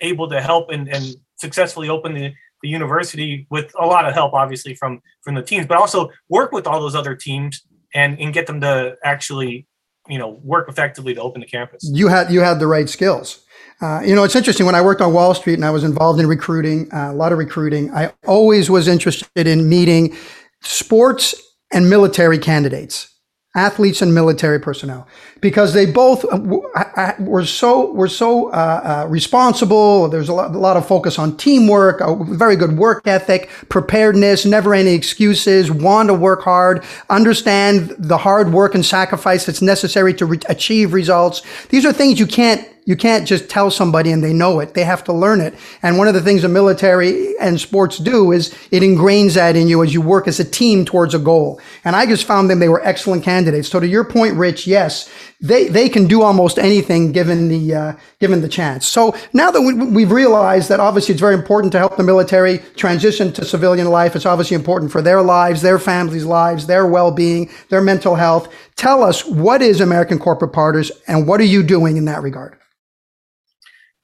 able 0.00 0.28
to 0.28 0.40
help 0.40 0.70
and, 0.70 0.88
and 0.88 1.16
successfully 1.36 1.88
open 1.88 2.14
the, 2.14 2.32
the 2.62 2.68
university 2.68 3.46
with 3.50 3.72
a 3.78 3.86
lot 3.86 4.06
of 4.06 4.14
help, 4.14 4.34
obviously 4.34 4.74
from 4.74 5.00
from 5.22 5.34
the 5.34 5.42
teams, 5.42 5.66
but 5.66 5.78
also 5.78 6.10
work 6.28 6.52
with 6.52 6.66
all 6.66 6.80
those 6.80 6.94
other 6.94 7.14
teams 7.14 7.62
and 7.94 8.18
and 8.20 8.32
get 8.32 8.46
them 8.46 8.60
to 8.60 8.96
actually, 9.04 9.66
you 10.08 10.18
know, 10.18 10.40
work 10.42 10.68
effectively 10.68 11.14
to 11.14 11.20
open 11.20 11.40
the 11.40 11.46
campus. 11.46 11.88
You 11.92 12.08
had 12.08 12.30
you 12.30 12.40
had 12.40 12.60
the 12.60 12.66
right 12.66 12.88
skills. 12.88 13.44
Uh, 13.80 14.00
you 14.04 14.14
know, 14.14 14.24
it's 14.24 14.34
interesting. 14.34 14.66
When 14.66 14.74
I 14.74 14.82
worked 14.82 15.00
on 15.00 15.12
Wall 15.12 15.34
Street 15.34 15.54
and 15.54 15.64
I 15.64 15.70
was 15.70 15.84
involved 15.84 16.18
in 16.18 16.26
recruiting, 16.26 16.92
uh, 16.92 17.12
a 17.12 17.14
lot 17.14 17.30
of 17.30 17.38
recruiting, 17.38 17.92
I 17.94 18.12
always 18.26 18.68
was 18.68 18.88
interested 18.88 19.46
in 19.46 19.68
meeting 19.68 20.16
sports 20.62 21.34
and 21.72 21.88
military 21.88 22.38
candidates 22.38 23.17
athletes 23.58 24.00
and 24.00 24.14
military 24.14 24.60
personnel 24.60 25.08
because 25.40 25.72
they 25.74 25.84
both 25.84 26.24
uh, 26.32 27.14
were 27.18 27.44
so 27.44 27.92
were 27.92 28.08
so 28.08 28.50
uh, 28.50 29.04
uh, 29.04 29.06
responsible. 29.08 30.08
There's 30.08 30.28
a 30.28 30.32
lot, 30.32 30.54
a 30.54 30.58
lot, 30.58 30.76
of 30.76 30.86
focus 30.86 31.18
on 31.18 31.36
teamwork, 31.36 32.00
a 32.00 32.14
very 32.24 32.56
good 32.56 32.76
work 32.78 33.06
ethic, 33.06 33.50
preparedness, 33.68 34.44
never 34.44 34.74
any 34.74 34.94
excuses, 34.94 35.70
want 35.70 36.08
to 36.08 36.14
work 36.14 36.42
hard, 36.42 36.84
understand 37.10 37.94
the 37.98 38.18
hard 38.18 38.52
work 38.52 38.74
and 38.74 38.86
sacrifice 38.86 39.44
that's 39.46 39.62
necessary 39.62 40.14
to 40.14 40.26
re- 40.26 40.40
achieve 40.48 40.92
results. 40.92 41.42
These 41.70 41.84
are 41.84 41.92
things 41.92 42.20
you 42.20 42.26
can't 42.26 42.66
you 42.88 42.96
can't 42.96 43.28
just 43.28 43.50
tell 43.50 43.70
somebody 43.70 44.10
and 44.12 44.24
they 44.24 44.32
know 44.32 44.60
it. 44.60 44.72
They 44.72 44.84
have 44.84 45.04
to 45.04 45.12
learn 45.12 45.42
it. 45.42 45.52
And 45.82 45.98
one 45.98 46.08
of 46.08 46.14
the 46.14 46.22
things 46.22 46.40
the 46.40 46.48
military 46.48 47.36
and 47.36 47.60
sports 47.60 47.98
do 47.98 48.32
is 48.32 48.56
it 48.70 48.82
ingrains 48.82 49.34
that 49.34 49.56
in 49.56 49.68
you 49.68 49.82
as 49.84 49.92
you 49.92 50.00
work 50.00 50.26
as 50.26 50.40
a 50.40 50.44
team 50.44 50.86
towards 50.86 51.12
a 51.12 51.18
goal. 51.18 51.60
And 51.84 51.94
I 51.94 52.06
just 52.06 52.24
found 52.24 52.48
them, 52.48 52.60
they 52.60 52.70
were 52.70 52.82
excellent 52.82 53.24
candidates. 53.24 53.68
So 53.68 53.78
to 53.78 53.86
your 53.86 54.04
point, 54.04 54.36
Rich, 54.36 54.66
yes, 54.66 55.06
they, 55.38 55.68
they 55.68 55.90
can 55.90 56.06
do 56.06 56.22
almost 56.22 56.58
anything 56.58 57.12
given 57.12 57.48
the, 57.48 57.74
uh, 57.74 57.92
given 58.20 58.40
the 58.40 58.48
chance. 58.48 58.86
So 58.88 59.14
now 59.34 59.50
that 59.50 59.60
we, 59.60 59.74
we've 59.74 60.10
realized 60.10 60.70
that 60.70 60.80
obviously 60.80 61.12
it's 61.12 61.20
very 61.20 61.34
important 61.34 61.72
to 61.72 61.78
help 61.78 61.98
the 61.98 62.02
military 62.02 62.56
transition 62.74 63.34
to 63.34 63.44
civilian 63.44 63.90
life. 63.90 64.16
It's 64.16 64.24
obviously 64.24 64.54
important 64.54 64.90
for 64.92 65.02
their 65.02 65.20
lives, 65.20 65.60
their 65.60 65.78
families' 65.78 66.24
lives, 66.24 66.66
their 66.66 66.86
well-being, 66.86 67.50
their 67.68 67.82
mental 67.82 68.14
health. 68.14 68.50
Tell 68.76 69.02
us 69.02 69.26
what 69.26 69.60
is 69.60 69.82
American 69.82 70.18
Corporate 70.18 70.54
Partners 70.54 70.90
and 71.06 71.26
what 71.28 71.38
are 71.38 71.44
you 71.44 71.62
doing 71.62 71.98
in 71.98 72.06
that 72.06 72.22
regard? 72.22 72.58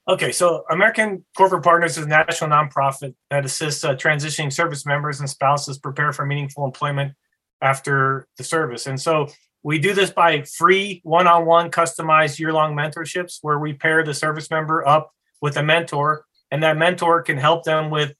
Okay, 0.07 0.33
so 0.33 0.65
American 0.71 1.25
Corporate 1.35 1.65
Partners 1.65 1.97
is 1.97 2.05
a 2.05 2.09
national 2.09 2.51
nonprofit 2.51 3.15
that 3.31 3.47
assists 3.47 3.85
uh, 3.85 3.95
transitioning 3.95 4.53
service 4.53 4.85
members 4.85 5.21
and 5.21 5.31
spouses 5.31 5.79
prepare 5.79 6.13
for 6.13 6.27
meaningful 6.27 6.67
employment 6.67 7.15
after 7.63 8.29
the 8.37 8.45
service. 8.45 8.87
And 8.87 9.01
so 9.01 9.29
we 9.63 9.79
do 9.79 9.95
this 9.95 10.11
by 10.11 10.43
free 10.43 11.01
one 11.05 11.27
on 11.27 11.47
one 11.47 11.71
customized 11.71 12.39
year 12.39 12.53
long 12.53 12.77
mentorships 12.77 13.39
where 13.41 13.59
we 13.59 13.73
pair 13.73 14.05
the 14.05 14.13
service 14.13 14.51
member 14.51 14.87
up 14.87 15.11
with 15.41 15.57
a 15.57 15.63
mentor, 15.63 16.27
and 16.51 16.63
that 16.63 16.77
mentor 16.77 17.23
can 17.23 17.39
help 17.39 17.65
them 17.65 17.89
with 17.89 18.13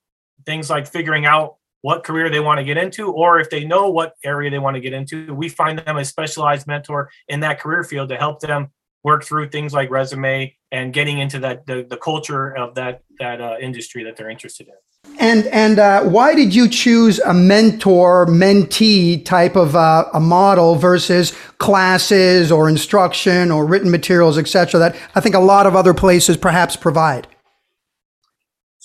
things 0.47 0.71
like 0.71 0.87
figuring 0.87 1.27
out 1.27 1.57
what 1.83 2.03
career 2.03 2.31
they 2.31 2.41
want 2.41 2.57
to 2.57 2.65
get 2.65 2.79
into, 2.79 3.13
or 3.13 3.41
if 3.41 3.51
they 3.51 3.63
know 3.63 3.91
what 3.91 4.15
area 4.25 4.51
they 4.51 4.59
want 4.59 4.75
to 4.75 4.81
get 4.81 4.95
into, 4.95 5.35
we 5.35 5.51
find 5.51 5.79
them 5.79 5.99
a 5.99 6.05
specialized 6.05 6.67
mentor 6.67 7.11
in 7.29 7.41
that 7.41 7.61
career 7.61 7.85
field 7.85 8.09
to 8.09 8.17
help 8.17 8.41
them 8.41 8.69
work 9.03 9.23
through 9.23 9.51
things 9.51 9.75
like 9.75 9.91
resume 9.91 10.57
and 10.75 10.93
getting 10.93 11.19
into 11.19 11.39
that 11.39 11.67
the, 11.67 11.87
the 11.89 11.97
culture 11.97 12.55
of 12.57 12.75
that 12.75 13.03
that 13.21 13.41
uh, 13.41 13.57
industry 13.61 14.03
that 14.03 14.17
they're 14.17 14.29
interested 14.29 14.67
in. 14.67 14.75
And 15.21 15.47
and 15.47 15.79
uh, 15.79 16.03
why 16.03 16.35
did 16.35 16.53
you 16.53 16.69
choose 16.69 17.21
a 17.21 17.33
mentor 17.33 18.27
mentee 18.27 19.25
type 19.25 19.55
of 19.55 19.77
uh, 19.77 20.07
a 20.13 20.19
model 20.19 20.75
versus 20.75 21.33
classes 21.59 22.51
or 22.51 22.69
instruction 22.69 23.53
or 23.53 23.65
written 23.65 23.91
materials, 23.91 24.37
etc. 24.37 24.81
That 24.81 24.97
I 25.15 25.21
think 25.21 25.37
a 25.37 25.41
lot 25.41 25.67
of 25.67 25.77
other 25.77 25.95
places 25.95 26.37
perhaps 26.37 26.75
provide. 26.75 27.29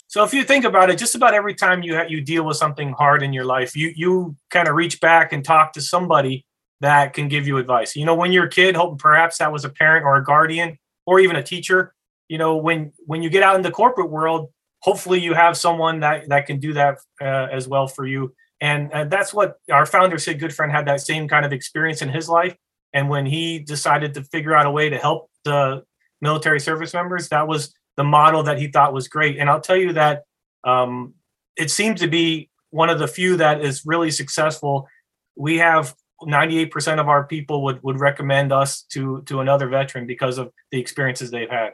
So 0.07 0.23
if 0.23 0.33
you 0.33 0.43
think 0.43 0.65
about 0.65 0.89
it, 0.89 0.97
just 0.97 1.15
about 1.15 1.33
every 1.33 1.55
time 1.55 1.81
you 1.81 1.95
ha- 1.95 2.07
you 2.07 2.21
deal 2.21 2.43
with 2.43 2.57
something 2.57 2.93
hard 2.93 3.23
in 3.23 3.33
your 3.33 3.45
life, 3.45 3.75
you 3.75 3.91
you 3.95 4.35
kind 4.51 4.67
of 4.67 4.75
reach 4.75 5.01
back 5.01 5.33
and 5.33 5.43
talk 5.43 5.73
to 5.73 5.81
somebody 5.81 6.45
that 6.81 7.13
can 7.13 7.27
give 7.27 7.47
you 7.47 7.57
advice. 7.57 7.95
You 7.95 8.05
know, 8.05 8.15
when 8.15 8.31
you're 8.31 8.45
a 8.45 8.49
kid, 8.49 8.75
hope 8.75 8.99
perhaps 8.99 9.39
that 9.39 9.51
was 9.51 9.65
a 9.65 9.69
parent 9.69 10.05
or 10.05 10.15
a 10.17 10.23
guardian 10.23 10.77
or 11.09 11.19
even 11.19 11.35
a 11.35 11.41
teacher. 11.41 11.91
You 12.27 12.37
know, 12.37 12.57
when 12.57 12.93
when 13.07 13.23
you 13.23 13.31
get 13.31 13.41
out 13.41 13.55
in 13.55 13.63
the 13.63 13.71
corporate 13.71 14.11
world, 14.11 14.51
hopefully 14.81 15.19
you 15.19 15.33
have 15.33 15.57
someone 15.57 16.01
that 16.01 16.29
that 16.29 16.45
can 16.45 16.59
do 16.59 16.73
that 16.73 16.99
uh, 17.19 17.47
as 17.51 17.67
well 17.67 17.87
for 17.87 18.05
you. 18.05 18.35
And 18.61 18.91
uh, 18.93 19.05
that's 19.05 19.33
what 19.33 19.55
our 19.71 19.87
founder 19.87 20.19
Sid 20.19 20.39
Goodfriend 20.39 20.71
had 20.71 20.85
that 20.85 21.01
same 21.01 21.27
kind 21.27 21.45
of 21.47 21.51
experience 21.51 22.03
in 22.03 22.09
his 22.09 22.29
life. 22.29 22.55
And 22.93 23.09
when 23.09 23.25
he 23.25 23.57
decided 23.57 24.13
to 24.13 24.23
figure 24.23 24.55
out 24.55 24.67
a 24.67 24.71
way 24.71 24.89
to 24.89 24.97
help 24.97 25.31
the 25.45 25.83
military 26.21 26.59
service 26.59 26.93
members, 26.93 27.29
that 27.29 27.47
was 27.47 27.73
the 27.97 28.03
model 28.03 28.43
that 28.43 28.59
he 28.59 28.67
thought 28.67 28.93
was 28.93 29.07
great. 29.07 29.37
And 29.39 29.49
I'll 29.49 29.61
tell 29.61 29.77
you 29.77 29.93
that 29.93 30.23
um, 30.63 31.15
it 31.57 31.71
seems 31.71 32.01
to 32.01 32.07
be 32.07 32.49
one 32.69 32.89
of 32.89 32.99
the 32.99 33.07
few 33.07 33.37
that 33.37 33.61
is 33.61 33.83
really 33.85 34.11
successful. 34.11 34.87
We 35.35 35.57
have 35.57 35.95
98% 36.23 36.99
of 36.99 37.07
our 37.07 37.23
people 37.23 37.63
would 37.63 37.81
would 37.83 37.99
recommend 37.99 38.51
us 38.51 38.83
to 38.93 39.21
to 39.23 39.39
another 39.39 39.67
veteran 39.67 40.05
because 40.05 40.37
of 40.37 40.51
the 40.71 40.79
experiences 40.79 41.31
they've 41.31 41.49
had. 41.49 41.73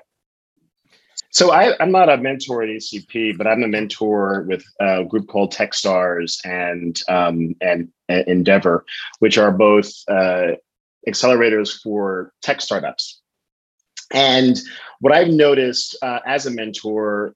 So 1.36 1.52
I, 1.52 1.76
am 1.82 1.92
not 1.92 2.10
a 2.10 2.18
mentor 2.18 2.64
at 2.64 2.70
ACP, 2.70 3.38
but 3.38 3.46
I'm 3.46 3.64
a 3.64 3.68
mentor 3.68 4.46
with 4.48 4.64
a 4.80 5.04
group 5.04 5.28
called 5.28 5.54
TechStars 5.54 6.40
and 6.46 6.98
um, 7.10 7.56
and, 7.60 7.90
and, 8.08 8.28
Endeavor, 8.28 8.86
which 9.20 9.38
are 9.38 9.52
both 9.52 9.92
uh, 10.08 10.54
accelerators 11.08 11.82
for 11.82 12.32
tech 12.42 12.62
startups. 12.62 13.22
And 14.14 14.58
what 15.02 15.14
I've 15.14 15.30
noticed 15.30 15.98
uh, 16.02 16.20
as 16.26 16.46
a 16.46 16.52
mentor, 16.52 17.36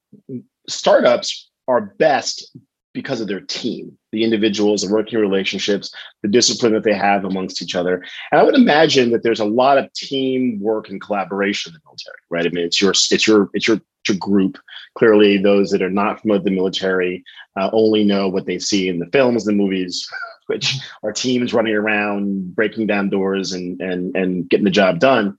startups 0.67 1.49
are 1.67 1.81
best 1.81 2.55
because 3.01 3.21
of 3.21 3.29
their 3.29 3.39
team, 3.39 3.97
the 4.11 4.25
individuals, 4.25 4.81
the 4.81 4.93
working 4.93 5.19
relationships, 5.19 5.89
the 6.21 6.27
discipline 6.27 6.73
that 6.73 6.83
they 6.83 6.93
have 6.93 7.23
amongst 7.23 7.61
each 7.61 7.73
other. 7.73 8.03
And 8.29 8.41
I 8.41 8.43
would 8.43 8.55
imagine 8.55 9.11
that 9.11 9.23
there's 9.23 9.39
a 9.39 9.45
lot 9.45 9.77
of 9.77 9.91
teamwork 9.93 10.89
and 10.89 10.99
collaboration 10.99 11.69
in 11.69 11.75
the 11.75 11.79
military, 11.85 12.17
right? 12.29 12.45
I 12.45 12.49
mean, 12.49 12.65
it's 12.65 12.81
your 12.81 12.91
it's 12.91 13.25
your 13.25 13.49
it's 13.53 13.69
your, 13.69 13.79
your 14.09 14.17
group. 14.17 14.57
Clearly, 14.97 15.37
those 15.37 15.71
that 15.71 15.81
are 15.81 15.89
not 15.89 16.19
from 16.19 16.43
the 16.43 16.51
military 16.51 17.23
uh, 17.57 17.69
only 17.71 18.03
know 18.03 18.27
what 18.27 18.45
they 18.45 18.59
see 18.59 18.89
in 18.89 18.99
the 18.99 19.09
films, 19.13 19.45
the 19.45 19.53
movies, 19.53 20.05
which 20.47 20.75
are 21.01 21.13
teams 21.13 21.53
running 21.53 21.75
around, 21.75 22.53
breaking 22.55 22.85
down 22.85 23.09
doors, 23.09 23.53
and 23.53 23.79
and 23.79 24.13
and 24.13 24.49
getting 24.49 24.65
the 24.65 24.71
job 24.71 24.99
done. 24.99 25.37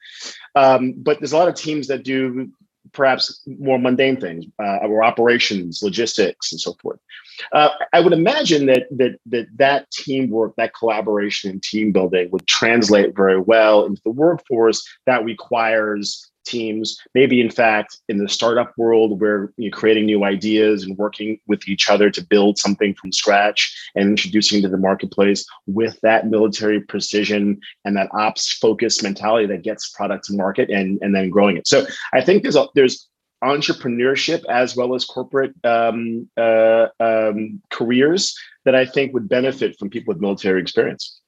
Um, 0.54 0.94
but 0.96 1.20
there's 1.20 1.34
a 1.34 1.36
lot 1.36 1.48
of 1.48 1.56
teams 1.56 1.88
that 1.88 2.04
do 2.04 2.50
perhaps 2.92 3.42
more 3.58 3.78
mundane 3.78 4.20
things 4.20 4.44
uh, 4.62 4.78
or 4.78 5.02
operations, 5.02 5.80
logistics, 5.82 6.52
and 6.52 6.60
so 6.60 6.74
forth. 6.82 6.98
Uh, 7.52 7.70
I 7.92 8.00
would 8.00 8.12
imagine 8.12 8.66
that 8.66 8.86
that 8.90 9.18
that 9.26 9.46
that 9.56 9.90
teamwork, 9.90 10.54
that 10.56 10.74
collaboration, 10.74 11.50
and 11.50 11.62
team 11.62 11.92
building 11.92 12.30
would 12.30 12.46
translate 12.46 13.16
very 13.16 13.40
well 13.40 13.86
into 13.86 14.00
the 14.04 14.10
workforce 14.10 14.86
that 15.06 15.24
requires 15.24 16.29
teams. 16.44 16.98
Maybe, 17.14 17.40
in 17.40 17.50
fact, 17.50 17.98
in 18.08 18.18
the 18.18 18.28
startup 18.28 18.72
world, 18.76 19.20
where 19.20 19.52
you're 19.56 19.70
creating 19.70 20.06
new 20.06 20.24
ideas 20.24 20.82
and 20.82 20.96
working 20.98 21.38
with 21.46 21.68
each 21.68 21.88
other 21.88 22.10
to 22.10 22.24
build 22.24 22.58
something 22.58 22.94
from 22.94 23.12
scratch 23.12 23.74
and 23.94 24.08
introducing 24.10 24.62
to 24.62 24.68
the 24.68 24.76
marketplace 24.76 25.44
with 25.66 25.98
that 26.02 26.28
military 26.28 26.80
precision 26.80 27.60
and 27.84 27.96
that 27.96 28.08
ops 28.12 28.52
focused 28.54 29.02
mentality 29.02 29.46
that 29.46 29.62
gets 29.62 29.90
product 29.90 30.24
to 30.24 30.34
market 30.34 30.70
and 30.70 30.98
and 31.02 31.14
then 31.14 31.30
growing 31.30 31.56
it. 31.56 31.66
So 31.66 31.86
I 32.12 32.20
think 32.22 32.42
there's 32.42 32.56
a, 32.56 32.66
there's 32.74 33.08
entrepreneurship 33.42 34.44
as 34.48 34.76
well 34.76 34.94
as 34.94 35.04
corporate 35.04 35.54
um, 35.64 36.28
uh, 36.36 36.88
um, 37.00 37.62
careers 37.70 38.36
that 38.64 38.74
I 38.74 38.84
think 38.84 39.14
would 39.14 39.28
benefit 39.28 39.78
from 39.78 39.88
people 39.88 40.12
with 40.12 40.20
military 40.20 40.60
experience. 40.60 41.19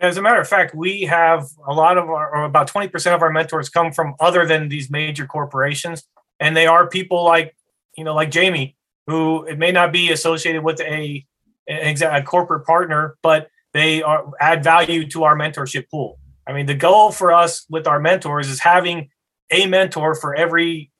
As 0.00 0.16
a 0.16 0.22
matter 0.22 0.40
of 0.40 0.48
fact, 0.48 0.74
we 0.74 1.02
have 1.02 1.46
a 1.66 1.74
lot 1.74 1.98
of 1.98 2.08
our, 2.08 2.34
or 2.34 2.44
about 2.44 2.70
20% 2.72 3.14
of 3.14 3.22
our 3.22 3.30
mentors 3.30 3.68
come 3.68 3.92
from 3.92 4.14
other 4.18 4.46
than 4.46 4.68
these 4.68 4.90
major 4.90 5.26
corporations. 5.26 6.04
And 6.38 6.56
they 6.56 6.66
are 6.66 6.88
people 6.88 7.22
like, 7.22 7.54
you 7.96 8.04
know, 8.04 8.14
like 8.14 8.30
Jamie, 8.30 8.76
who 9.06 9.44
it 9.44 9.58
may 9.58 9.72
not 9.72 9.92
be 9.92 10.10
associated 10.10 10.64
with 10.64 10.80
a, 10.80 11.26
a 11.68 12.22
corporate 12.22 12.66
partner, 12.66 13.16
but 13.22 13.50
they 13.74 14.02
are, 14.02 14.30
add 14.40 14.64
value 14.64 15.06
to 15.08 15.24
our 15.24 15.36
mentorship 15.36 15.90
pool. 15.90 16.18
I 16.46 16.52
mean, 16.52 16.66
the 16.66 16.74
goal 16.74 17.12
for 17.12 17.32
us 17.32 17.66
with 17.68 17.86
our 17.86 18.00
mentors 18.00 18.48
is 18.48 18.60
having 18.60 19.10
a 19.50 19.66
mentor 19.66 20.14
for 20.14 20.34
every 20.34 20.90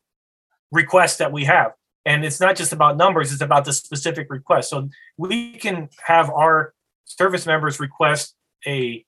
request 0.71 1.19
that 1.19 1.33
we 1.33 1.45
have. 1.45 1.73
And 2.05 2.25
it's 2.25 2.41
not 2.41 2.57
just 2.57 2.73
about 2.73 2.97
numbers, 2.97 3.33
it's 3.33 3.43
about 3.43 3.65
the 3.65 3.73
specific 3.73 4.29
request. 4.31 4.71
So 4.71 4.89
we 5.17 5.53
can 5.53 5.89
have 6.05 6.31
our 6.31 6.75
service 7.05 7.47
members 7.47 7.81
request 7.81 8.35
a, 8.67 9.05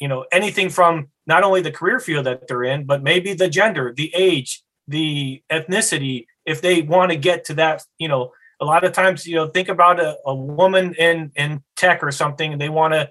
you 0.00 0.08
know, 0.08 0.26
anything 0.32 0.68
from 0.68 1.08
not 1.26 1.42
only 1.42 1.60
the 1.60 1.72
career 1.72 1.98
field 2.00 2.26
that 2.26 2.46
they're 2.48 2.64
in, 2.64 2.84
but 2.84 3.02
maybe 3.02 3.34
the 3.34 3.48
gender, 3.48 3.92
the 3.96 4.12
age, 4.14 4.62
the 4.86 5.42
ethnicity, 5.50 6.26
if 6.44 6.60
they 6.60 6.82
want 6.82 7.10
to 7.10 7.16
get 7.16 7.44
to 7.46 7.54
that, 7.54 7.82
you 7.98 8.08
know, 8.08 8.32
a 8.60 8.64
lot 8.64 8.84
of 8.84 8.92
times, 8.92 9.26
you 9.26 9.34
know, 9.34 9.48
think 9.48 9.68
about 9.68 10.00
a, 10.00 10.16
a 10.24 10.34
woman 10.34 10.94
in 10.94 11.32
in 11.36 11.62
tech 11.76 12.02
or 12.02 12.10
something, 12.10 12.52
and 12.52 12.60
they 12.60 12.68
want 12.68 12.94
to 12.94 13.10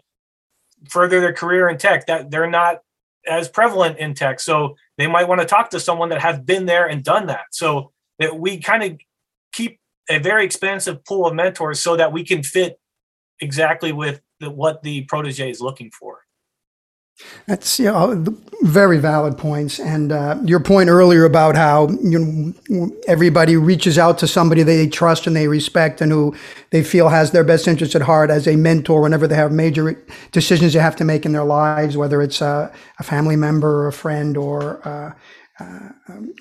further 0.89 1.19
their 1.19 1.33
career 1.33 1.69
in 1.69 1.77
tech. 1.77 2.07
That 2.07 2.31
they're 2.31 2.49
not 2.49 2.79
as 3.27 3.49
prevalent 3.49 3.99
in 3.99 4.13
tech, 4.13 4.39
so 4.39 4.75
they 4.97 5.07
might 5.07 5.27
want 5.27 5.41
to 5.41 5.47
talk 5.47 5.69
to 5.71 5.79
someone 5.79 6.09
that 6.09 6.21
has 6.21 6.39
been 6.39 6.65
there 6.65 6.87
and 6.87 7.03
done 7.03 7.27
that. 7.27 7.45
So 7.51 7.91
that 8.17 8.39
we 8.39 8.59
kind 8.59 8.83
of 8.83 8.99
keep 9.51 9.79
a 10.09 10.19
very 10.19 10.45
expansive 10.45 11.03
pool 11.05 11.27
of 11.27 11.35
mentors 11.35 11.79
so 11.79 11.95
that 11.95 12.11
we 12.11 12.23
can 12.23 12.41
fit 12.41 12.79
exactly 13.39 13.91
with 13.91 14.21
the, 14.39 14.49
what 14.49 14.83
the 14.83 15.03
protege 15.05 15.49
is 15.49 15.61
looking 15.61 15.91
for. 15.91 16.21
That's 17.47 17.79
you 17.79 17.85
know, 17.85 18.25
very 18.61 18.97
valid 18.97 19.37
points, 19.37 19.79
and 19.79 20.11
uh, 20.11 20.37
your 20.43 20.59
point 20.59 20.89
earlier 20.89 21.23
about 21.23 21.55
how 21.55 21.87
you 22.03 22.53
know 22.67 22.91
everybody 23.07 23.55
reaches 23.55 23.97
out 23.97 24.17
to 24.17 24.27
somebody 24.27 24.63
they 24.63 24.87
trust 24.87 25.25
and 25.25 25.33
they 25.33 25.47
respect 25.47 26.01
and 26.01 26.11
who 26.11 26.35
they 26.71 26.83
feel 26.83 27.07
has 27.07 27.31
their 27.31 27.45
best 27.45 27.69
interest 27.69 27.95
at 27.95 28.01
heart 28.01 28.29
as 28.29 28.49
a 28.49 28.57
mentor 28.57 29.01
whenever 29.01 29.27
they 29.27 29.35
have 29.35 29.53
major 29.53 30.03
decisions 30.33 30.73
they 30.73 30.79
have 30.79 30.97
to 30.97 31.05
make 31.05 31.25
in 31.25 31.31
their 31.31 31.45
lives, 31.45 31.95
whether 31.95 32.21
it's 32.21 32.41
a, 32.41 32.69
a 32.99 33.03
family 33.03 33.37
member 33.37 33.83
or 33.83 33.87
a 33.87 33.93
friend 33.93 34.35
or 34.35 34.85
uh, 34.85 35.13
uh, 35.57 35.89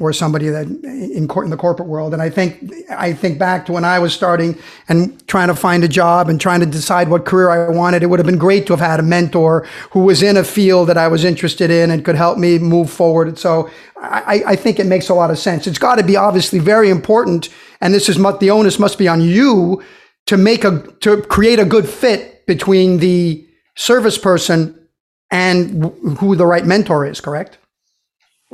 or 0.00 0.12
somebody 0.12 0.48
that 0.48 0.66
in, 0.66 1.28
court, 1.28 1.44
in 1.46 1.50
the 1.50 1.56
corporate 1.56 1.88
world. 1.88 2.12
And 2.12 2.20
I 2.20 2.28
think 2.30 2.72
I 2.90 3.12
think 3.12 3.38
back 3.38 3.64
to 3.66 3.72
when 3.72 3.84
I 3.84 4.00
was 4.00 4.12
starting 4.12 4.58
and 4.88 5.26
trying 5.28 5.48
to 5.48 5.54
find 5.54 5.84
a 5.84 5.88
job 5.88 6.28
and 6.28 6.40
trying 6.40 6.60
to 6.60 6.66
decide 6.66 7.08
what 7.08 7.24
career 7.24 7.50
I 7.50 7.68
wanted. 7.70 8.02
It 8.02 8.06
would 8.06 8.18
have 8.18 8.26
been 8.26 8.38
great 8.38 8.66
to 8.66 8.72
have 8.72 8.80
had 8.80 8.98
a 8.98 9.04
mentor 9.04 9.68
who 9.92 10.00
was 10.00 10.22
in 10.22 10.36
a 10.36 10.42
field 10.42 10.88
that 10.88 10.98
I 10.98 11.06
was 11.06 11.24
interested 11.24 11.70
in 11.70 11.92
and 11.92 12.04
could 12.04 12.16
help 12.16 12.38
me 12.38 12.58
move 12.58 12.90
forward. 12.90 13.38
So 13.38 13.70
I, 13.96 14.42
I 14.46 14.56
think 14.56 14.80
it 14.80 14.86
makes 14.86 15.08
a 15.08 15.14
lot 15.14 15.30
of 15.30 15.38
sense. 15.38 15.68
It's 15.68 15.78
got 15.78 15.96
to 15.96 16.04
be 16.04 16.16
obviously 16.16 16.58
very 16.58 16.90
important, 16.90 17.48
and 17.80 17.94
this 17.94 18.08
is 18.08 18.16
the 18.16 18.50
onus 18.50 18.80
must 18.80 18.98
be 18.98 19.06
on 19.06 19.20
you 19.20 19.82
to 20.26 20.36
make 20.36 20.64
a 20.64 20.82
to 21.00 21.22
create 21.22 21.60
a 21.60 21.64
good 21.64 21.88
fit 21.88 22.46
between 22.46 22.98
the 22.98 23.46
service 23.76 24.18
person 24.18 24.88
and 25.30 25.84
who 26.18 26.34
the 26.34 26.46
right 26.46 26.66
mentor 26.66 27.06
is. 27.06 27.20
Correct. 27.20 27.58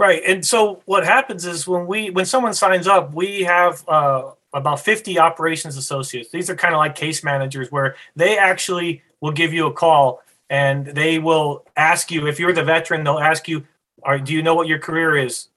Right. 0.00 0.22
And 0.26 0.42
so 0.46 0.80
what 0.86 1.04
happens 1.04 1.44
is 1.44 1.68
when 1.68 1.86
we 1.86 2.08
when 2.08 2.24
someone 2.24 2.54
signs 2.54 2.86
up, 2.86 3.12
we 3.12 3.42
have 3.42 3.86
uh, 3.86 4.30
about 4.54 4.80
50 4.80 5.18
operations 5.18 5.76
associates. 5.76 6.30
These 6.30 6.48
are 6.48 6.56
kind 6.56 6.72
of 6.72 6.78
like 6.78 6.94
case 6.94 7.22
managers 7.22 7.70
where 7.70 7.96
they 8.16 8.38
actually 8.38 9.02
will 9.20 9.32
give 9.32 9.52
you 9.52 9.66
a 9.66 9.72
call 9.74 10.22
and 10.48 10.86
they 10.86 11.18
will 11.18 11.66
ask 11.76 12.10
you 12.10 12.26
if 12.26 12.40
you're 12.40 12.54
the 12.54 12.64
veteran, 12.64 13.04
they'll 13.04 13.18
ask 13.18 13.46
you, 13.46 13.66
"Are 14.02 14.18
do 14.18 14.32
you 14.32 14.42
know 14.42 14.54
what 14.54 14.68
your 14.68 14.78
career 14.78 15.18
is?" 15.18 15.48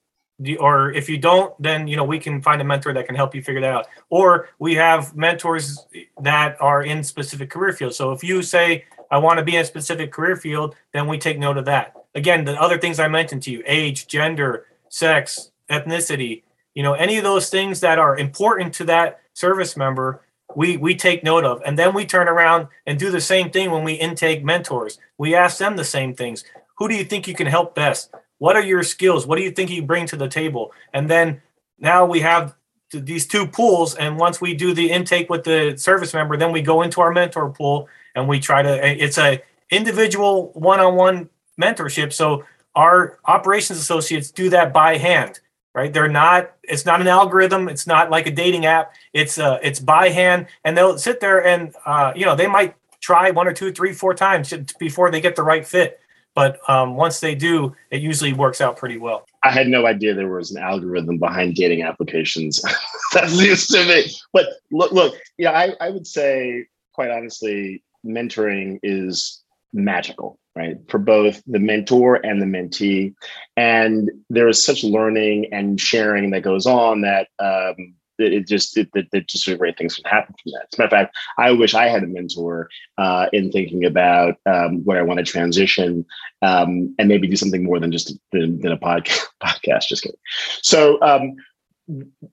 Or 0.59 0.91
if 0.91 1.07
you 1.07 1.17
don't, 1.17 1.53
then 1.61 1.87
you 1.87 1.95
know 1.95 2.03
we 2.03 2.19
can 2.19 2.41
find 2.41 2.59
a 2.61 2.65
mentor 2.65 2.91
that 2.91 3.05
can 3.05 3.15
help 3.15 3.33
you 3.33 3.41
figure 3.41 3.61
that 3.61 3.73
out. 3.73 3.87
Or 4.09 4.49
we 4.59 4.75
have 4.75 5.15
mentors 5.15 5.87
that 6.19 6.57
are 6.59 6.83
in 6.83 7.01
specific 7.01 7.49
career 7.49 7.71
fields. 7.71 7.95
So 7.95 8.11
if 8.11 8.21
you 8.25 8.41
say 8.41 8.83
I 9.09 9.19
want 9.19 9.39
to 9.39 9.45
be 9.45 9.55
in 9.55 9.61
a 9.61 9.65
specific 9.65 10.11
career 10.11 10.35
field, 10.35 10.75
then 10.91 11.07
we 11.07 11.17
take 11.17 11.39
note 11.39 11.57
of 11.57 11.63
that 11.63 12.02
again, 12.15 12.45
the 12.45 12.59
other 12.61 12.77
things 12.77 12.99
I 12.99 13.07
mentioned 13.07 13.43
to 13.43 13.51
you 13.51 13.63
age, 13.65 14.07
gender, 14.07 14.65
sex, 14.89 15.51
ethnicity, 15.69 16.43
you 16.73 16.83
know, 16.83 16.93
any 16.93 17.17
of 17.17 17.23
those 17.23 17.49
things 17.49 17.79
that 17.81 17.99
are 17.99 18.17
important 18.17 18.73
to 18.75 18.85
that 18.85 19.21
service 19.33 19.77
member, 19.77 20.21
we, 20.55 20.77
we 20.77 20.95
take 20.95 21.23
note 21.23 21.45
of. 21.45 21.61
And 21.65 21.77
then 21.77 21.93
we 21.93 22.05
turn 22.05 22.27
around 22.27 22.67
and 22.85 22.97
do 22.97 23.11
the 23.11 23.21
same 23.21 23.51
thing 23.51 23.71
when 23.71 23.83
we 23.83 23.93
intake 23.93 24.43
mentors. 24.43 24.99
We 25.17 25.35
ask 25.35 25.57
them 25.57 25.75
the 25.75 25.85
same 25.85 26.15
things. 26.15 26.43
Who 26.77 26.87
do 26.87 26.95
you 26.95 27.03
think 27.03 27.27
you 27.27 27.35
can 27.35 27.47
help 27.47 27.75
best? 27.75 28.13
What 28.39 28.55
are 28.55 28.63
your 28.63 28.83
skills? 28.83 29.25
What 29.25 29.37
do 29.37 29.43
you 29.43 29.51
think 29.51 29.69
you 29.69 29.83
bring 29.83 30.05
to 30.07 30.15
the 30.15 30.27
table? 30.27 30.71
And 30.93 31.09
then 31.09 31.41
now 31.79 32.05
we 32.05 32.19
have 32.19 32.55
these 32.91 33.27
two 33.27 33.47
pools. 33.47 33.95
And 33.95 34.17
once 34.17 34.41
we 34.41 34.53
do 34.53 34.73
the 34.73 34.91
intake 34.91 35.29
with 35.29 35.43
the 35.43 35.75
service 35.77 36.13
member, 36.13 36.37
then 36.37 36.51
we 36.51 36.61
go 36.61 36.81
into 36.81 37.01
our 37.01 37.11
mentor 37.11 37.49
pool 37.49 37.87
and 38.15 38.27
we 38.27 38.39
try 38.39 38.61
to, 38.61 38.83
eh, 38.83 38.95
it's 38.99 39.17
a 39.17 39.41
individual 39.69 40.51
one-on-one 40.53 41.29
mentorship. 41.61 42.13
So 42.13 42.43
our 42.75 43.19
operations 43.25 43.79
associates 43.79 44.31
do 44.31 44.49
that 44.49 44.73
by 44.73 44.97
hand, 44.97 45.39
right? 45.73 45.93
They're 45.93 46.09
not. 46.09 46.53
It's 46.63 46.85
not 46.85 47.01
an 47.01 47.07
algorithm. 47.07 47.69
It's 47.69 47.87
not 47.87 48.09
like 48.09 48.27
a 48.27 48.31
dating 48.31 48.65
app. 48.65 48.93
It's 49.13 49.37
uh, 49.37 49.59
it's 49.61 49.79
by 49.79 50.09
hand, 50.09 50.47
and 50.63 50.77
they'll 50.77 50.97
sit 50.97 51.19
there 51.19 51.45
and 51.45 51.73
uh, 51.85 52.13
you 52.15 52.25
know 52.25 52.35
they 52.35 52.47
might 52.47 52.75
try 52.99 53.31
one 53.31 53.47
or 53.47 53.53
two, 53.53 53.71
three, 53.71 53.93
four 53.93 54.13
times 54.13 54.53
before 54.79 55.11
they 55.11 55.21
get 55.21 55.35
the 55.35 55.43
right 55.43 55.67
fit. 55.67 55.99
But 56.35 56.57
um, 56.67 56.95
once 56.95 57.19
they 57.19 57.35
do, 57.35 57.75
it 57.91 58.01
usually 58.01 58.33
works 58.33 58.59
out 58.59 58.77
pretty 58.77 58.97
well. 58.97 59.27
I 59.43 59.51
had 59.51 59.67
no 59.67 59.85
idea 59.85 60.15
there 60.15 60.29
was 60.29 60.51
an 60.51 60.63
algorithm 60.63 61.19
behind 61.19 61.55
dating 61.55 61.83
applications. 61.83 62.61
That's 63.13 63.37
news 63.37 63.67
to 63.67 63.85
me. 63.85 64.11
But 64.31 64.47
look, 64.71 64.91
look, 64.91 65.15
yeah, 65.37 65.51
I, 65.51 65.75
I 65.79 65.89
would 65.91 66.07
say, 66.07 66.65
quite 66.93 67.11
honestly, 67.11 67.83
mentoring 68.03 68.79
is 68.81 69.42
magical 69.73 70.39
right 70.55 70.77
for 70.87 70.99
both 70.99 71.41
the 71.47 71.59
mentor 71.59 72.15
and 72.15 72.41
the 72.41 72.45
mentee 72.45 73.13
and 73.57 74.09
there 74.29 74.47
is 74.47 74.63
such 74.63 74.83
learning 74.83 75.47
and 75.51 75.81
sharing 75.81 76.29
that 76.29 76.41
goes 76.41 76.65
on 76.65 77.01
that 77.01 77.27
um, 77.39 77.95
it, 78.19 78.47
just 78.47 78.77
it, 78.77 78.89
it, 78.93 79.07
it 79.11 79.27
just 79.27 79.45
great 79.57 79.77
things 79.77 79.95
can 79.95 80.09
happen 80.09 80.35
from 80.41 80.51
that. 80.53 80.67
As 80.71 80.77
a 80.77 80.81
matter 80.81 80.95
of 80.95 81.01
fact, 81.01 81.17
I 81.37 81.51
wish 81.51 81.73
I 81.73 81.87
had 81.87 82.03
a 82.03 82.07
mentor 82.07 82.69
uh, 82.97 83.27
in 83.33 83.51
thinking 83.51 83.85
about 83.85 84.35
um, 84.45 84.83
where 84.83 84.99
I 84.99 85.03
want 85.03 85.19
to 85.19 85.25
transition 85.25 86.05
um, 86.41 86.93
and 86.99 87.07
maybe 87.07 87.27
do 87.27 87.35
something 87.35 87.63
more 87.63 87.79
than 87.79 87.91
just 87.91 88.17
than, 88.31 88.59
than 88.61 88.71
a 88.71 88.77
podcast. 88.77 89.25
podcast. 89.43 89.87
Just 89.87 90.03
kidding. 90.03 90.19
So 90.61 91.01
um, 91.01 91.35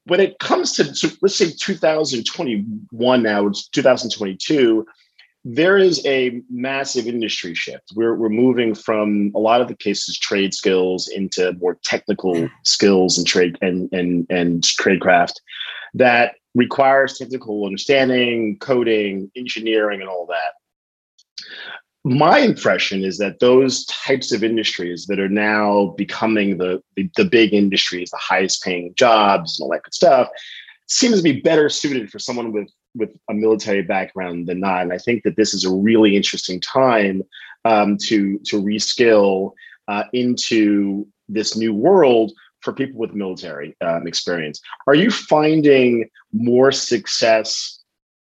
when 0.04 0.20
it 0.20 0.38
comes 0.38 0.72
to 0.72 0.94
so 0.94 1.08
let's 1.22 1.36
say 1.36 1.50
2021 1.50 3.22
now, 3.22 3.46
it's 3.46 3.68
2022 3.68 4.86
there 5.44 5.78
is 5.78 6.04
a 6.06 6.42
massive 6.50 7.06
industry 7.06 7.54
shift. 7.54 7.92
We're, 7.94 8.14
we're 8.14 8.28
moving 8.28 8.74
from 8.74 9.32
a 9.34 9.38
lot 9.38 9.60
of 9.60 9.68
the 9.68 9.76
cases 9.76 10.18
trade 10.18 10.52
skills 10.52 11.08
into 11.08 11.52
more 11.54 11.78
technical 11.82 12.34
mm. 12.34 12.50
skills 12.64 13.16
and 13.16 13.26
trade 13.26 13.56
and 13.62 13.88
and 13.92 14.26
and 14.28 14.62
tradecraft 14.62 15.34
that 15.94 16.34
requires 16.54 17.16
technical 17.16 17.64
understanding, 17.64 18.58
coding, 18.58 19.30
engineering, 19.36 20.00
and 20.00 20.10
all 20.10 20.26
that. 20.26 20.54
My 22.02 22.38
impression 22.38 23.04
is 23.04 23.18
that 23.18 23.40
those 23.40 23.84
types 23.86 24.32
of 24.32 24.42
industries 24.42 25.06
that 25.06 25.20
are 25.20 25.28
now 25.28 25.94
becoming 25.98 26.56
the, 26.56 26.82
the, 26.96 27.10
the 27.16 27.26
big 27.26 27.52
industries, 27.52 28.10
the 28.10 28.16
highest 28.16 28.64
paying 28.64 28.94
jobs, 28.94 29.58
and 29.58 29.64
all 29.64 29.70
that 29.72 29.82
good 29.82 29.94
stuff, 29.94 30.28
seems 30.88 31.18
to 31.18 31.22
be 31.22 31.40
better 31.40 31.68
suited 31.68 32.10
for 32.10 32.18
someone 32.18 32.52
with 32.52 32.70
with 32.94 33.10
a 33.28 33.34
military 33.34 33.82
background 33.82 34.46
than 34.46 34.60
not. 34.60 34.82
And 34.82 34.92
I 34.92 34.98
think 34.98 35.22
that 35.22 35.36
this 35.36 35.54
is 35.54 35.64
a 35.64 35.72
really 35.72 36.16
interesting 36.16 36.60
time 36.60 37.22
um, 37.64 37.96
to 38.04 38.38
to 38.46 38.62
reskill 38.62 39.52
uh, 39.88 40.04
into 40.12 41.06
this 41.28 41.56
new 41.56 41.74
world 41.74 42.32
for 42.60 42.72
people 42.72 43.00
with 43.00 43.14
military 43.14 43.76
um, 43.80 44.06
experience. 44.06 44.60
Are 44.86 44.94
you 44.94 45.10
finding 45.10 46.08
more 46.32 46.72
success 46.72 47.78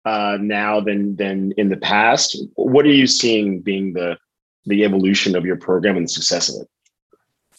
uh, 0.04 0.38
now 0.40 0.80
than 0.80 1.16
than 1.16 1.52
in 1.52 1.68
the 1.68 1.76
past? 1.76 2.36
What 2.54 2.86
are 2.86 2.92
you 2.92 3.06
seeing 3.06 3.60
being 3.60 3.92
the 3.92 4.18
the 4.66 4.84
evolution 4.84 5.36
of 5.36 5.44
your 5.44 5.56
program 5.56 5.96
and 5.96 6.04
the 6.04 6.10
success 6.10 6.48
of 6.48 6.62
it? 6.62 6.68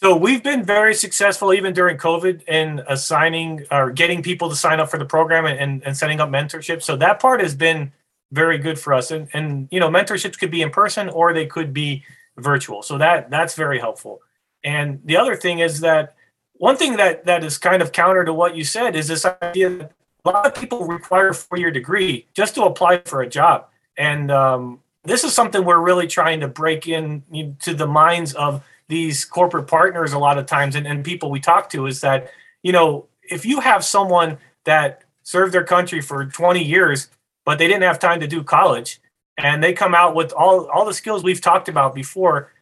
So 0.04 0.14
we've 0.14 0.42
been 0.42 0.62
very 0.62 0.94
successful 0.94 1.54
even 1.54 1.72
during 1.72 1.96
COVID 1.96 2.46
in 2.46 2.82
assigning 2.88 3.64
or 3.70 3.90
getting 3.90 4.22
people 4.22 4.50
to 4.50 4.54
sign 4.54 4.78
up 4.78 4.90
for 4.90 4.98
the 4.98 5.06
program 5.06 5.46
and, 5.46 5.82
and 5.82 5.96
setting 5.96 6.20
up 6.20 6.28
mentorship. 6.28 6.82
So 6.82 6.94
that 6.96 7.20
part 7.20 7.40
has 7.40 7.54
been 7.54 7.90
very 8.30 8.58
good 8.58 8.78
for 8.78 8.92
us. 8.92 9.10
And, 9.10 9.28
and 9.32 9.66
you 9.70 9.80
know, 9.80 9.88
mentorships 9.88 10.38
could 10.38 10.50
be 10.50 10.60
in 10.60 10.68
person 10.68 11.08
or 11.08 11.32
they 11.32 11.46
could 11.46 11.72
be 11.72 12.04
virtual. 12.36 12.82
So 12.82 12.98
that 12.98 13.30
that's 13.30 13.54
very 13.54 13.78
helpful. 13.78 14.20
And 14.62 15.00
the 15.06 15.16
other 15.16 15.36
thing 15.36 15.60
is 15.60 15.80
that 15.80 16.16
one 16.52 16.76
thing 16.76 16.98
that 16.98 17.24
that 17.24 17.42
is 17.42 17.56
kind 17.56 17.80
of 17.80 17.90
counter 17.90 18.26
to 18.26 18.34
what 18.34 18.54
you 18.54 18.62
said 18.62 18.96
is 18.96 19.08
this 19.08 19.24
idea 19.24 19.70
that 19.70 19.92
a 20.26 20.30
lot 20.30 20.46
of 20.46 20.54
people 20.54 20.86
require 20.86 21.28
a 21.28 21.34
four-year 21.34 21.70
degree 21.70 22.26
just 22.34 22.54
to 22.56 22.64
apply 22.64 22.98
for 23.06 23.22
a 23.22 23.26
job. 23.26 23.68
And 23.96 24.30
um, 24.30 24.80
this 25.04 25.24
is 25.24 25.32
something 25.32 25.64
we're 25.64 25.80
really 25.80 26.08
trying 26.08 26.40
to 26.40 26.48
break 26.48 26.88
in 26.88 27.56
to 27.62 27.72
the 27.72 27.86
minds 27.86 28.34
of 28.34 28.62
these 28.88 29.24
corporate 29.24 29.66
partners 29.66 30.12
a 30.12 30.18
lot 30.18 30.38
of 30.38 30.46
times 30.46 30.76
and, 30.76 30.86
and 30.86 31.04
people 31.04 31.30
we 31.30 31.40
talk 31.40 31.70
to 31.70 31.86
is 31.86 32.00
that 32.00 32.30
you 32.62 32.72
know 32.72 33.06
if 33.22 33.46
you 33.46 33.60
have 33.60 33.84
someone 33.84 34.38
that 34.64 35.02
served 35.22 35.54
their 35.54 35.64
country 35.64 36.00
for 36.00 36.26
20 36.26 36.62
years 36.62 37.08
but 37.44 37.58
they 37.58 37.66
didn't 37.66 37.82
have 37.82 37.98
time 37.98 38.20
to 38.20 38.26
do 38.26 38.42
college 38.42 39.00
and 39.38 39.62
they 39.62 39.72
come 39.72 39.94
out 39.94 40.14
with 40.14 40.32
all 40.32 40.68
all 40.70 40.84
the 40.84 40.94
skills 40.94 41.22
we've 41.22 41.40
talked 41.40 41.68
about 41.68 41.94
before 41.94 42.52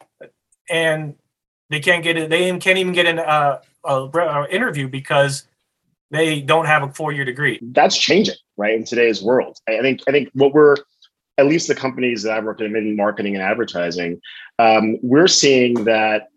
and 0.69 1.15
they 1.69 1.79
can't 1.79 2.03
get 2.03 2.17
it. 2.17 2.29
They 2.29 2.55
can't 2.59 2.77
even 2.77 2.93
get 2.93 3.05
an 3.05 3.19
uh, 3.19 3.59
a, 3.83 4.09
a 4.13 4.47
interview 4.49 4.87
because 4.87 5.47
they 6.11 6.41
don't 6.41 6.65
have 6.65 6.83
a 6.83 6.89
four 6.93 7.11
year 7.11 7.25
degree. 7.25 7.59
That's 7.61 7.97
changing, 7.97 8.35
right? 8.57 8.75
In 8.75 8.85
today's 8.85 9.21
world, 9.21 9.57
I 9.67 9.81
think 9.81 10.01
I 10.07 10.11
think 10.11 10.29
what 10.33 10.53
we're 10.53 10.75
at 11.37 11.47
least 11.47 11.67
the 11.67 11.75
companies 11.75 12.23
that 12.23 12.37
I've 12.37 12.43
worked 12.43 12.61
in, 12.61 12.75
in 12.75 12.95
marketing 12.95 13.35
and 13.35 13.43
advertising, 13.43 14.21
um, 14.59 14.97
we're 15.01 15.27
seeing 15.27 15.85
that 15.85 16.29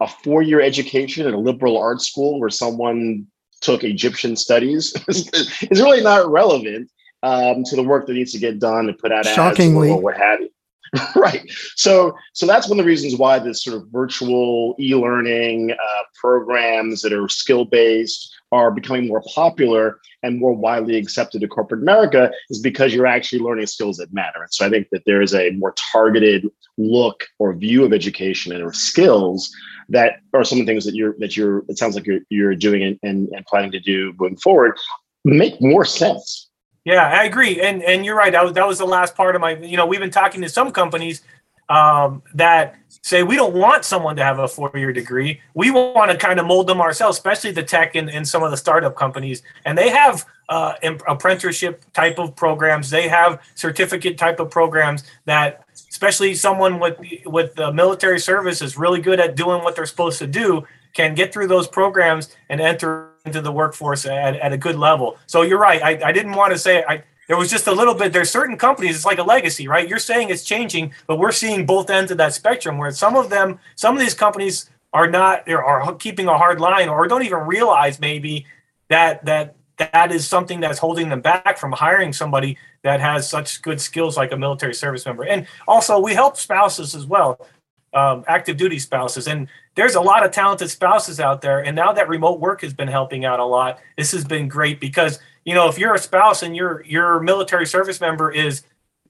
a 0.00 0.08
four 0.08 0.42
year 0.42 0.60
education 0.60 1.26
at 1.26 1.34
a 1.34 1.38
liberal 1.38 1.78
arts 1.78 2.06
school 2.06 2.40
where 2.40 2.50
someone 2.50 3.26
took 3.60 3.84
Egyptian 3.84 4.36
studies 4.36 4.94
is 5.08 5.82
really 5.82 6.02
not 6.02 6.30
relevant 6.30 6.90
um, 7.22 7.64
to 7.64 7.76
the 7.76 7.82
work 7.82 8.06
that 8.06 8.14
needs 8.14 8.32
to 8.32 8.38
get 8.38 8.58
done 8.58 8.88
and 8.88 8.98
put 8.98 9.12
out 9.12 9.26
Shockingly. 9.26 9.90
ads 9.90 9.98
or 9.98 10.02
what 10.02 10.16
have 10.16 10.40
you. 10.40 10.50
right. 11.16 11.42
So, 11.76 12.16
so 12.32 12.46
that's 12.46 12.68
one 12.68 12.78
of 12.78 12.84
the 12.84 12.88
reasons 12.88 13.16
why 13.16 13.38
this 13.38 13.62
sort 13.62 13.76
of 13.76 13.88
virtual 13.88 14.74
e-learning 14.78 15.72
uh, 15.72 16.02
programs 16.14 17.02
that 17.02 17.12
are 17.12 17.28
skill-based 17.28 18.34
are 18.52 18.70
becoming 18.70 19.06
more 19.06 19.22
popular 19.34 20.00
and 20.22 20.38
more 20.38 20.54
widely 20.54 20.96
accepted 20.96 21.42
in 21.42 21.48
corporate 21.48 21.82
America 21.82 22.30
is 22.50 22.60
because 22.60 22.94
you're 22.94 23.06
actually 23.06 23.40
learning 23.40 23.66
skills 23.66 23.98
that 23.98 24.12
matter. 24.12 24.42
And 24.42 24.52
so 24.52 24.66
I 24.66 24.70
think 24.70 24.88
that 24.90 25.04
there 25.06 25.20
is 25.20 25.34
a 25.34 25.50
more 25.50 25.74
targeted 25.92 26.48
look 26.78 27.24
or 27.38 27.54
view 27.54 27.84
of 27.84 27.92
education 27.92 28.52
and 28.52 28.62
or 28.62 28.72
skills 28.72 29.50
that 29.88 30.20
are 30.34 30.44
some 30.44 30.60
of 30.60 30.66
the 30.66 30.72
things 30.72 30.84
that 30.84 30.94
you're 30.94 31.14
that 31.18 31.36
you're 31.36 31.64
it 31.68 31.78
sounds 31.78 31.94
like 31.94 32.06
you're 32.06 32.20
you're 32.28 32.54
doing 32.54 32.98
and, 33.02 33.28
and, 33.28 33.46
planning 33.46 33.72
to 33.72 33.80
do 33.80 34.12
going 34.14 34.36
forward 34.36 34.78
make 35.24 35.60
more 35.60 35.84
sense 35.84 36.48
yeah, 36.88 37.06
I 37.06 37.24
agree, 37.24 37.60
and 37.60 37.82
and 37.82 38.06
you're 38.06 38.16
right. 38.16 38.32
That 38.32 38.42
was 38.42 38.54
that 38.54 38.66
was 38.66 38.78
the 38.78 38.86
last 38.86 39.14
part 39.14 39.34
of 39.34 39.42
my. 39.42 39.56
You 39.58 39.76
know, 39.76 39.84
we've 39.84 40.00
been 40.00 40.10
talking 40.10 40.40
to 40.40 40.48
some 40.48 40.70
companies 40.70 41.20
um, 41.68 42.22
that 42.34 42.76
say 43.02 43.22
we 43.22 43.36
don't 43.36 43.54
want 43.54 43.84
someone 43.84 44.16
to 44.16 44.24
have 44.24 44.38
a 44.38 44.48
four 44.48 44.70
year 44.74 44.92
degree. 44.92 45.40
We 45.54 45.70
want 45.70 46.10
to 46.10 46.16
kind 46.16 46.38
of 46.38 46.46
mold 46.46 46.66
them 46.66 46.80
ourselves, 46.80 47.16
especially 47.16 47.52
the 47.52 47.62
tech 47.62 47.94
and, 47.94 48.10
and 48.10 48.26
some 48.26 48.42
of 48.42 48.50
the 48.50 48.56
startup 48.56 48.96
companies. 48.96 49.42
And 49.64 49.76
they 49.76 49.90
have 49.90 50.26
uh, 50.48 50.74
apprenticeship 51.06 51.84
type 51.92 52.18
of 52.18 52.34
programs. 52.34 52.90
They 52.90 53.08
have 53.08 53.42
certificate 53.54 54.18
type 54.18 54.40
of 54.40 54.50
programs 54.50 55.04
that, 55.26 55.64
especially 55.90 56.34
someone 56.34 56.78
with 56.78 56.98
with 57.26 57.54
the 57.54 57.72
military 57.72 58.20
service 58.20 58.62
is 58.62 58.76
really 58.78 59.00
good 59.00 59.20
at 59.20 59.36
doing 59.36 59.62
what 59.62 59.76
they're 59.76 59.86
supposed 59.86 60.18
to 60.20 60.26
do, 60.26 60.64
can 60.94 61.14
get 61.14 61.32
through 61.32 61.48
those 61.48 61.68
programs 61.68 62.34
and 62.48 62.60
enter 62.60 63.10
into 63.24 63.40
the 63.40 63.52
workforce 63.52 64.06
at, 64.06 64.36
at 64.36 64.52
a 64.52 64.56
good 64.56 64.76
level. 64.76 65.18
So 65.26 65.42
you're 65.42 65.58
right. 65.58 65.82
I, 65.82 66.08
I 66.08 66.12
didn't 66.12 66.32
want 66.32 66.52
to 66.52 66.58
say 66.58 66.82
I 66.88 67.02
there 67.28 67.36
was 67.36 67.50
just 67.50 67.66
a 67.66 67.72
little 67.72 67.94
bit 67.94 68.12
there's 68.12 68.30
certain 68.30 68.56
companies 68.56 68.96
it's 68.96 69.04
like 69.04 69.18
a 69.18 69.22
legacy 69.22 69.68
right 69.68 69.88
you're 69.88 69.98
saying 69.98 70.30
it's 70.30 70.42
changing 70.42 70.92
but 71.06 71.18
we're 71.18 71.32
seeing 71.32 71.64
both 71.64 71.88
ends 71.90 72.10
of 72.10 72.18
that 72.18 72.34
spectrum 72.34 72.78
where 72.78 72.90
some 72.90 73.16
of 73.16 73.30
them 73.30 73.58
some 73.76 73.94
of 73.94 74.00
these 74.00 74.14
companies 74.14 74.70
are 74.92 75.08
not 75.08 75.48
are 75.48 75.94
keeping 75.96 76.26
a 76.26 76.36
hard 76.36 76.60
line 76.60 76.88
or 76.88 77.06
don't 77.06 77.24
even 77.24 77.38
realize 77.40 78.00
maybe 78.00 78.46
that 78.88 79.24
that 79.24 79.54
that 79.76 80.10
is 80.10 80.26
something 80.26 80.58
that's 80.58 80.78
holding 80.78 81.08
them 81.08 81.20
back 81.20 81.56
from 81.56 81.70
hiring 81.70 82.12
somebody 82.12 82.58
that 82.82 83.00
has 83.00 83.28
such 83.28 83.62
good 83.62 83.80
skills 83.80 84.16
like 84.16 84.32
a 84.32 84.36
military 84.36 84.74
service 84.74 85.06
member 85.06 85.24
and 85.24 85.46
also 85.68 86.00
we 86.00 86.14
help 86.14 86.36
spouses 86.36 86.94
as 86.94 87.06
well 87.06 87.46
um, 87.94 88.24
active 88.26 88.56
duty 88.56 88.78
spouses. 88.78 89.28
And 89.28 89.48
there's 89.78 89.94
a 89.94 90.00
lot 90.00 90.26
of 90.26 90.32
talented 90.32 90.68
spouses 90.68 91.20
out 91.20 91.40
there. 91.40 91.60
And 91.60 91.76
now 91.76 91.92
that 91.92 92.08
remote 92.08 92.40
work 92.40 92.62
has 92.62 92.74
been 92.74 92.88
helping 92.88 93.24
out 93.24 93.38
a 93.38 93.44
lot, 93.44 93.78
this 93.96 94.10
has 94.10 94.24
been 94.24 94.48
great 94.48 94.80
because 94.80 95.20
you 95.44 95.54
know 95.54 95.68
if 95.68 95.78
you're 95.78 95.94
a 95.94 95.98
spouse 95.98 96.42
and 96.42 96.56
your 96.56 96.82
your 96.84 97.20
military 97.20 97.64
service 97.64 98.00
member 98.00 98.28
is 98.28 98.64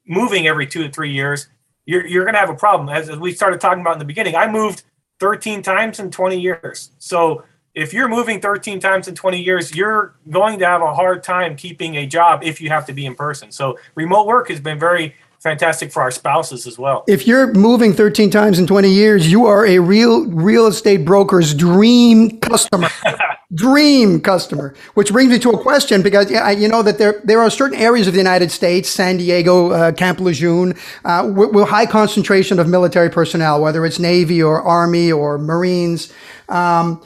moving 0.06 0.46
every 0.46 0.66
two 0.66 0.82
to 0.82 0.92
three 0.92 1.10
years, 1.10 1.48
you're 1.86 2.06
you're 2.06 2.24
going 2.24 2.34
to 2.34 2.38
have 2.40 2.50
a 2.50 2.54
problem. 2.54 2.90
As, 2.90 3.08
as 3.08 3.18
we 3.18 3.32
started 3.32 3.62
talking 3.62 3.80
about 3.80 3.94
in 3.94 3.98
the 3.98 4.04
beginning, 4.04 4.36
I 4.36 4.46
moved 4.46 4.82
13 5.20 5.62
times 5.62 6.00
in 6.00 6.10
20 6.10 6.38
years. 6.38 6.90
So 6.98 7.44
if 7.74 7.94
you're 7.94 8.08
moving 8.08 8.38
13 8.38 8.78
times 8.78 9.08
in 9.08 9.14
20 9.14 9.40
years, 9.40 9.74
you're 9.74 10.16
going 10.28 10.58
to 10.58 10.66
have 10.66 10.82
a 10.82 10.92
hard 10.92 11.22
time 11.22 11.56
keeping 11.56 11.96
a 11.96 12.06
job 12.06 12.42
if 12.44 12.60
you 12.60 12.68
have 12.68 12.84
to 12.86 12.92
be 12.92 13.06
in 13.06 13.14
person. 13.14 13.50
So 13.50 13.78
remote 13.94 14.26
work 14.26 14.48
has 14.50 14.60
been 14.60 14.78
very 14.78 15.14
fantastic 15.38 15.92
for 15.92 16.02
our 16.02 16.10
spouses 16.10 16.66
as 16.66 16.78
well. 16.78 17.04
If 17.06 17.26
you're 17.26 17.52
moving 17.54 17.92
13 17.92 18.30
times 18.30 18.58
in 18.58 18.66
20 18.66 18.90
years, 18.90 19.30
you 19.30 19.46
are 19.46 19.66
a 19.66 19.78
real 19.78 20.26
real 20.26 20.66
estate 20.66 21.04
broker's 21.04 21.54
dream 21.54 22.38
customer. 22.40 22.88
dream 23.54 24.20
customer. 24.20 24.74
Which 24.94 25.10
brings 25.10 25.30
me 25.30 25.38
to 25.38 25.50
a 25.50 25.58
question 25.58 26.02
because 26.02 26.30
you 26.30 26.68
know 26.68 26.82
that 26.82 26.98
there 26.98 27.20
there 27.24 27.40
are 27.40 27.50
certain 27.50 27.78
areas 27.78 28.06
of 28.06 28.14
the 28.14 28.20
United 28.20 28.50
States, 28.50 28.88
San 28.88 29.16
Diego, 29.16 29.70
uh, 29.70 29.92
Camp 29.92 30.20
Lejeune, 30.20 30.74
uh, 31.04 31.30
with, 31.34 31.52
with, 31.52 31.68
high 31.68 31.86
concentration 31.86 32.58
of 32.58 32.68
military 32.68 33.10
personnel, 33.10 33.60
whether 33.60 33.86
it's 33.86 33.98
Navy 33.98 34.42
or 34.42 34.60
Army 34.62 35.12
or 35.12 35.38
Marines. 35.38 36.12
Um, 36.48 37.02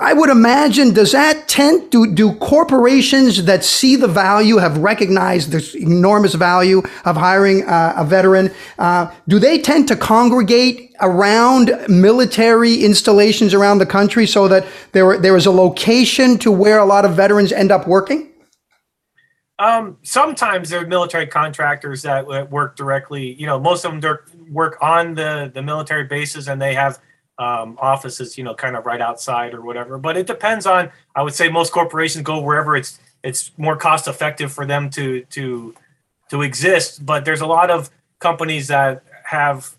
I 0.00 0.14
would 0.14 0.30
imagine, 0.30 0.94
does 0.94 1.12
that 1.12 1.48
tend 1.48 1.92
to 1.92 2.06
do 2.06 2.34
corporations 2.36 3.44
that 3.44 3.62
see 3.62 3.94
the 3.94 4.08
value, 4.08 4.56
have 4.56 4.78
recognized 4.78 5.52
this 5.52 5.74
enormous 5.74 6.32
value 6.32 6.82
of 7.04 7.16
hiring 7.16 7.62
uh, 7.64 7.92
a 7.94 8.04
veteran, 8.04 8.50
uh, 8.78 9.14
do 9.28 9.38
they 9.38 9.58
tend 9.58 9.86
to 9.88 9.96
congregate 9.96 10.94
around 11.02 11.72
military 11.88 12.84
installations 12.84 13.52
around 13.52 13.76
the 13.76 13.86
country 13.86 14.26
so 14.26 14.48
that 14.48 14.66
there, 14.92 15.18
there 15.18 15.36
is 15.36 15.44
a 15.44 15.50
location 15.50 16.38
to 16.38 16.50
where 16.50 16.78
a 16.78 16.86
lot 16.86 17.04
of 17.04 17.14
veterans 17.14 17.52
end 17.52 17.70
up 17.70 17.86
working? 17.86 18.32
Um, 19.58 19.98
sometimes 20.02 20.70
there 20.70 20.80
are 20.80 20.86
military 20.86 21.26
contractors 21.26 22.00
that 22.02 22.50
work 22.50 22.76
directly. 22.76 23.34
You 23.34 23.46
know, 23.46 23.60
most 23.60 23.84
of 23.84 24.00
them 24.00 24.18
work 24.50 24.78
on 24.80 25.14
the, 25.14 25.50
the 25.54 25.62
military 25.62 26.04
bases 26.04 26.48
and 26.48 26.60
they 26.62 26.72
have 26.72 26.98
um, 27.38 27.76
offices, 27.80 28.38
you 28.38 28.44
know, 28.44 28.54
kind 28.54 28.76
of 28.76 28.86
right 28.86 29.00
outside 29.00 29.54
or 29.54 29.62
whatever. 29.62 29.98
But 29.98 30.16
it 30.16 30.26
depends 30.26 30.66
on. 30.66 30.90
I 31.14 31.22
would 31.22 31.34
say 31.34 31.48
most 31.48 31.72
corporations 31.72 32.24
go 32.24 32.40
wherever 32.40 32.76
it's 32.76 32.98
it's 33.22 33.50
more 33.56 33.76
cost 33.76 34.08
effective 34.08 34.52
for 34.52 34.66
them 34.66 34.90
to 34.90 35.22
to 35.30 35.74
to 36.30 36.42
exist. 36.42 37.04
But 37.04 37.24
there's 37.24 37.40
a 37.40 37.46
lot 37.46 37.70
of 37.70 37.90
companies 38.18 38.68
that 38.68 39.02
have 39.24 39.74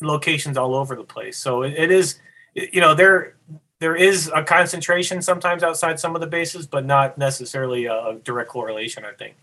locations 0.00 0.56
all 0.56 0.74
over 0.74 0.94
the 0.96 1.04
place. 1.04 1.38
So 1.38 1.62
it, 1.62 1.74
it 1.74 1.90
is, 1.90 2.18
you 2.54 2.80
know, 2.80 2.94
there 2.94 3.36
there 3.80 3.96
is 3.96 4.30
a 4.34 4.42
concentration 4.42 5.20
sometimes 5.20 5.62
outside 5.62 6.00
some 6.00 6.14
of 6.14 6.20
the 6.20 6.26
bases, 6.26 6.66
but 6.66 6.86
not 6.86 7.18
necessarily 7.18 7.86
a 7.86 8.18
direct 8.24 8.50
correlation. 8.50 9.04
I 9.04 9.12
think. 9.12 9.34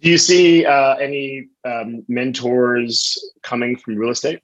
Do 0.00 0.10
you 0.10 0.18
see 0.18 0.66
uh, 0.66 0.96
any 0.96 1.48
um, 1.64 2.04
mentors 2.08 3.32
coming 3.42 3.76
from 3.76 3.94
real 3.94 4.10
estate? 4.10 4.40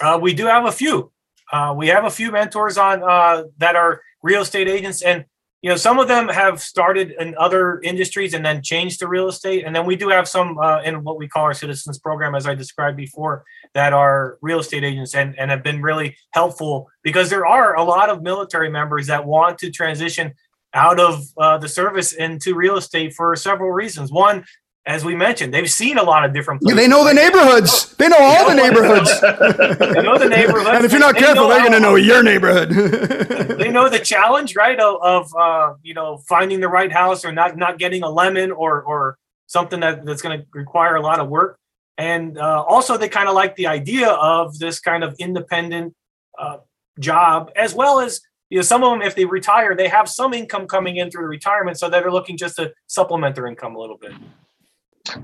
Uh, 0.00 0.18
we 0.20 0.34
do 0.34 0.46
have 0.46 0.66
a 0.66 0.72
few. 0.72 1.12
Uh, 1.52 1.74
we 1.76 1.88
have 1.88 2.04
a 2.04 2.10
few 2.10 2.32
mentors 2.32 2.78
on 2.78 3.02
uh, 3.02 3.44
that 3.58 3.76
are 3.76 4.00
real 4.22 4.42
estate 4.42 4.68
agents, 4.68 5.02
and 5.02 5.24
you 5.62 5.70
know 5.70 5.76
some 5.76 5.98
of 5.98 6.08
them 6.08 6.28
have 6.28 6.60
started 6.60 7.14
in 7.18 7.34
other 7.38 7.80
industries 7.82 8.34
and 8.34 8.44
then 8.44 8.62
changed 8.62 8.98
to 9.00 9.08
real 9.08 9.28
estate. 9.28 9.64
And 9.64 9.74
then 9.74 9.86
we 9.86 9.94
do 9.94 10.08
have 10.08 10.26
some 10.26 10.58
uh, 10.58 10.80
in 10.82 11.04
what 11.04 11.18
we 11.18 11.28
call 11.28 11.44
our 11.44 11.54
citizens 11.54 11.98
program, 11.98 12.34
as 12.34 12.46
I 12.46 12.54
described 12.54 12.96
before, 12.96 13.44
that 13.74 13.92
are 13.92 14.38
real 14.42 14.60
estate 14.60 14.84
agents 14.84 15.14
and, 15.14 15.38
and 15.38 15.50
have 15.50 15.62
been 15.62 15.82
really 15.82 16.16
helpful 16.32 16.88
because 17.02 17.30
there 17.30 17.46
are 17.46 17.76
a 17.76 17.84
lot 17.84 18.10
of 18.10 18.22
military 18.22 18.70
members 18.70 19.06
that 19.06 19.26
want 19.26 19.58
to 19.58 19.70
transition 19.70 20.34
out 20.74 20.98
of 20.98 21.22
uh, 21.38 21.56
the 21.56 21.68
service 21.68 22.12
into 22.12 22.54
real 22.54 22.76
estate 22.76 23.14
for 23.14 23.36
several 23.36 23.70
reasons. 23.70 24.10
One, 24.10 24.44
as 24.86 25.04
we 25.04 25.14
mentioned, 25.14 25.54
they've 25.54 25.70
seen 25.70 25.96
a 25.96 26.02
lot 26.02 26.24
of 26.24 26.34
different 26.34 26.60
places. 26.60 26.76
Yeah, 26.76 26.82
they 26.82 26.88
know 26.88 27.04
the 27.04 27.14
neighborhoods. 27.14 27.94
They 27.96 28.08
know 28.08 28.18
all 28.20 28.48
the 28.48 28.54
neighborhoods. 28.54 29.20
they 29.20 30.02
know 30.02 30.18
the 30.18 30.28
neighborhoods. 30.28 30.68
And 30.68 30.84
if 30.84 30.92
you're 30.92 31.00
not 31.00 31.14
they 31.14 31.20
careful, 31.20 31.48
they're 31.48 31.60
going 31.60 31.72
to 31.72 31.80
know 31.80 31.94
your 31.94 32.22
neighborhood. 32.22 32.68
they 33.58 33.70
know 33.70 33.88
the 33.88 33.98
challenge, 33.98 34.54
right? 34.56 34.78
Of, 34.78 35.02
of 35.02 35.34
uh, 35.34 35.74
you 35.82 35.94
know 35.94 36.18
finding 36.28 36.60
the 36.60 36.68
right 36.68 36.92
house 36.92 37.24
or 37.24 37.32
not 37.32 37.56
not 37.56 37.78
getting 37.78 38.02
a 38.02 38.10
lemon 38.10 38.50
or 38.52 38.82
or 38.82 39.18
something 39.46 39.80
that, 39.80 40.04
that's 40.04 40.20
going 40.20 40.38
to 40.38 40.46
require 40.52 40.96
a 40.96 41.00
lot 41.00 41.18
of 41.20 41.28
work. 41.28 41.58
And 41.96 42.36
uh, 42.38 42.62
also, 42.62 42.98
they 42.98 43.08
kind 43.08 43.28
of 43.28 43.34
like 43.34 43.56
the 43.56 43.68
idea 43.68 44.08
of 44.08 44.58
this 44.58 44.80
kind 44.80 45.04
of 45.04 45.14
independent 45.18 45.94
uh, 46.38 46.58
job, 46.98 47.50
as 47.56 47.72
well 47.72 48.00
as 48.00 48.20
you 48.50 48.58
know 48.58 48.62
some 48.62 48.84
of 48.84 48.90
them, 48.90 49.00
if 49.00 49.14
they 49.14 49.24
retire, 49.24 49.74
they 49.74 49.88
have 49.88 50.08
some 50.08 50.34
income 50.34 50.66
coming 50.66 50.96
in 50.96 51.10
through 51.10 51.26
retirement, 51.26 51.78
so 51.78 51.88
they're 51.88 52.10
looking 52.10 52.36
just 52.36 52.56
to 52.56 52.74
supplement 52.86 53.34
their 53.34 53.46
income 53.46 53.76
a 53.76 53.78
little 53.78 53.96
bit. 53.96 54.12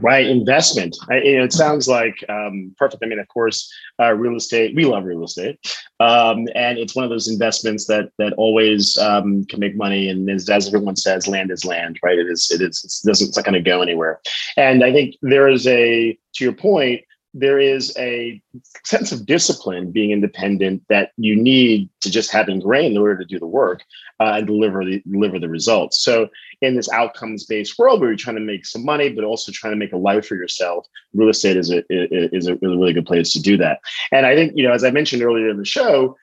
Right, 0.01 0.27
investment. 0.27 0.95
I, 1.09 1.15
it 1.17 1.53
sounds 1.55 1.89
like 1.89 2.23
um, 2.29 2.75
perfect. 2.77 3.03
I 3.03 3.07
mean, 3.07 3.19
of 3.19 3.29
course, 3.29 3.73
uh, 3.99 4.13
real 4.13 4.37
estate. 4.37 4.77
We 4.77 4.85
love 4.85 5.05
real 5.05 5.25
estate, 5.25 5.59
um, 6.01 6.49
and 6.55 6.77
it's 6.77 6.95
one 6.95 7.05
of 7.05 7.11
those 7.11 7.29
investments 7.29 7.87
that 7.87 8.11
that 8.19 8.35
always 8.35 8.99
um, 8.99 9.47
can 9.47 9.59
make 9.59 9.75
money. 9.77 10.09
And 10.09 10.29
as, 10.29 10.51
as, 10.51 10.67
everyone 10.67 10.97
says, 10.97 11.27
land 11.27 11.51
is 11.51 11.65
land. 11.65 11.99
Right? 12.03 12.19
It 12.19 12.27
is. 12.27 12.51
It 12.51 12.61
is. 12.61 13.03
It 13.03 13.09
doesn't. 13.09 13.29
It's 13.29 13.37
not 13.39 13.47
going 13.47 13.55
to 13.55 13.71
go 13.71 13.81
anywhere. 13.81 14.21
And 14.59 14.85
I 14.85 14.93
think 14.93 15.17
there 15.23 15.49
is 15.49 15.67
a. 15.67 16.19
To 16.35 16.45
your 16.45 16.53
point, 16.53 17.01
there 17.33 17.59
is 17.59 17.97
a 17.97 18.43
sense 18.85 19.13
of 19.13 19.27
discipline 19.27 19.93
being 19.93 20.11
independent 20.11 20.83
that 20.89 21.13
you 21.17 21.37
need 21.37 21.89
to 22.01 22.11
just 22.11 22.33
have 22.33 22.49
ingrained 22.49 22.97
in 22.97 22.99
order 22.99 23.19
to 23.19 23.25
do 23.25 23.39
the 23.39 23.47
work 23.47 23.83
uh, 24.19 24.35
and 24.37 24.47
deliver 24.47 24.85
the 24.85 25.03
deliver 25.11 25.39
the 25.39 25.49
results. 25.49 26.03
So 26.03 26.29
in 26.61 26.75
this 26.77 26.91
outcomes 26.91 27.45
based 27.45 27.79
world 27.79 28.01
where 28.01 28.11
you're 28.11 28.17
trying 28.17 28.37
to 28.37 28.43
make 28.43 28.67
some 28.67 28.85
money 28.85 29.11
but 29.11 29.25
also 29.25 29.53
trying 29.53 29.73
to 29.73 29.79
make 29.79 29.93
a 29.93 29.97
life 29.97 30.27
for 30.27 30.35
yourself, 30.35 30.87
real 31.15 31.29
estate 31.29 31.57
is 31.57 31.71
a 31.71 31.83
is 31.89 32.49
a, 32.49 32.55
a 32.55 32.59
really 32.61 32.93
good 32.93 33.07
place 33.07 33.33
to 33.33 33.41
do 33.41 33.57
that. 33.59 33.81
And 34.11 34.27
I 34.27 34.35
think 34.35 34.53
you 34.57 34.65
know, 34.65 34.73
as 34.73 34.85
I 34.85 34.91
mentioned 34.91 35.23
earlier 35.23 35.49
in 35.49 35.57
the 35.57 35.65
show, 35.65 36.17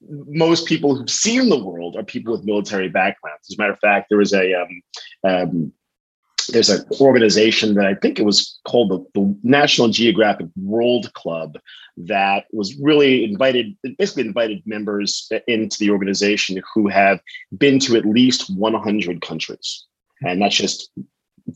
most 0.00 0.66
people 0.66 0.94
who've 0.94 1.10
seen 1.10 1.48
the 1.48 1.62
world 1.62 1.96
are 1.96 2.04
people 2.04 2.32
with 2.32 2.44
military 2.44 2.88
backgrounds. 2.88 3.48
As 3.50 3.56
a 3.56 3.62
matter 3.62 3.72
of 3.72 3.78
fact, 3.78 4.08
there 4.08 4.18
was 4.18 4.34
a 4.34 4.54
um, 4.54 4.82
um, 5.24 5.72
there's 6.52 6.70
an 6.70 6.84
organization 7.00 7.74
that 7.74 7.86
I 7.86 7.94
think 7.94 8.18
it 8.18 8.24
was 8.24 8.58
called 8.66 8.90
the, 8.90 9.20
the, 9.20 9.38
National 9.42 9.88
Geographic 9.88 10.46
World 10.56 11.12
Club 11.14 11.58
that 11.96 12.44
was 12.52 12.76
really 12.80 13.24
invited, 13.24 13.76
basically 13.98 14.26
invited 14.26 14.62
members 14.66 15.30
into 15.46 15.78
the 15.78 15.90
organization 15.90 16.62
who 16.74 16.88
have 16.88 17.20
been 17.56 17.78
to 17.80 17.96
at 17.96 18.04
least 18.04 18.50
100 18.56 19.20
countries. 19.20 19.84
And 20.22 20.40
that's 20.40 20.56
just 20.56 20.90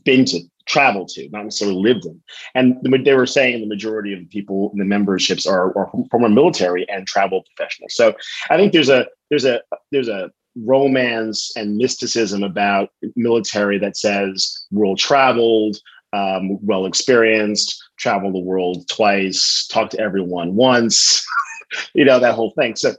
been 0.05 0.25
to 0.25 0.41
travel 0.67 1.05
to, 1.07 1.27
not 1.29 1.43
necessarily 1.43 1.81
lived 1.81 2.05
in. 2.05 2.21
And 2.55 2.77
they 3.03 3.13
were 3.13 3.25
saying 3.25 3.59
the 3.59 3.67
majority 3.67 4.13
of 4.13 4.19
the 4.19 4.25
people 4.25 4.69
in 4.71 4.79
the 4.79 4.85
memberships 4.85 5.45
are, 5.45 5.77
are 5.77 5.91
former 6.11 6.29
military 6.29 6.87
and 6.89 7.07
travel 7.07 7.43
professionals. 7.55 7.95
So 7.95 8.15
I 8.49 8.57
think 8.57 8.71
there's 8.71 8.89
a 8.89 9.07
there's 9.29 9.45
a 9.45 9.61
there's 9.91 10.07
a 10.07 10.31
romance 10.65 11.51
and 11.55 11.77
mysticism 11.77 12.43
about 12.43 12.89
military 13.15 13.77
that 13.79 13.97
says 13.97 14.65
world 14.71 14.97
traveled, 14.97 15.77
um, 16.13 16.63
well 16.65 16.85
experienced, 16.85 17.81
travel 17.97 18.31
the 18.31 18.39
world 18.39 18.87
twice, 18.89 19.67
talk 19.67 19.89
to 19.91 19.99
everyone 19.99 20.55
once, 20.55 21.25
you 21.93 22.05
know, 22.05 22.19
that 22.19 22.33
whole 22.33 22.51
thing. 22.51 22.75
So 22.75 22.95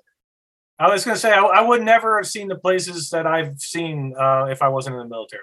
I 0.78 0.90
was 0.90 1.04
going 1.04 1.14
to 1.14 1.20
say, 1.20 1.32
I, 1.32 1.42
I, 1.42 1.60
would 1.60 1.82
never 1.82 2.18
have 2.18 2.26
seen 2.26 2.48
the 2.48 2.56
places 2.56 3.10
that 3.10 3.26
I've 3.26 3.60
seen 3.60 4.14
uh, 4.18 4.46
if 4.50 4.62
I 4.62 4.68
wasn't 4.68 4.96
in 4.96 5.02
the 5.02 5.08
military. 5.08 5.42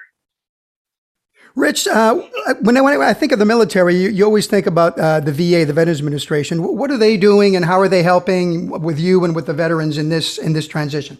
Rich, 1.55 1.87
uh, 1.87 2.15
when, 2.61 2.77
I, 2.77 2.81
when 2.81 3.01
I 3.01 3.13
think 3.13 3.31
of 3.31 3.39
the 3.39 3.45
military, 3.45 3.95
you, 3.95 4.09
you 4.09 4.25
always 4.25 4.45
think 4.45 4.67
about 4.67 4.97
uh, 4.99 5.19
the 5.19 5.31
VA, 5.31 5.65
the 5.65 5.73
Veterans 5.73 5.99
Administration. 5.99 6.61
What 6.61 6.91
are 6.91 6.97
they 6.97 7.17
doing, 7.17 7.55
and 7.55 7.65
how 7.65 7.79
are 7.79 7.87
they 7.87 8.03
helping 8.03 8.69
with 8.69 8.99
you 8.99 9.23
and 9.25 9.35
with 9.35 9.47
the 9.47 9.53
veterans 9.53 9.97
in 9.97 10.09
this 10.09 10.37
in 10.37 10.53
this 10.53 10.67
transition? 10.67 11.17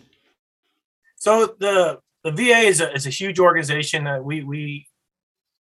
So 1.28 1.56
the 1.60 2.00
the 2.24 2.32
VA 2.32 2.60
is 2.60 2.80
a, 2.80 2.90
is 2.94 3.06
a 3.06 3.10
huge 3.10 3.38
organization. 3.38 4.06
that 4.06 4.24
we 4.24 4.44
we 4.46 4.88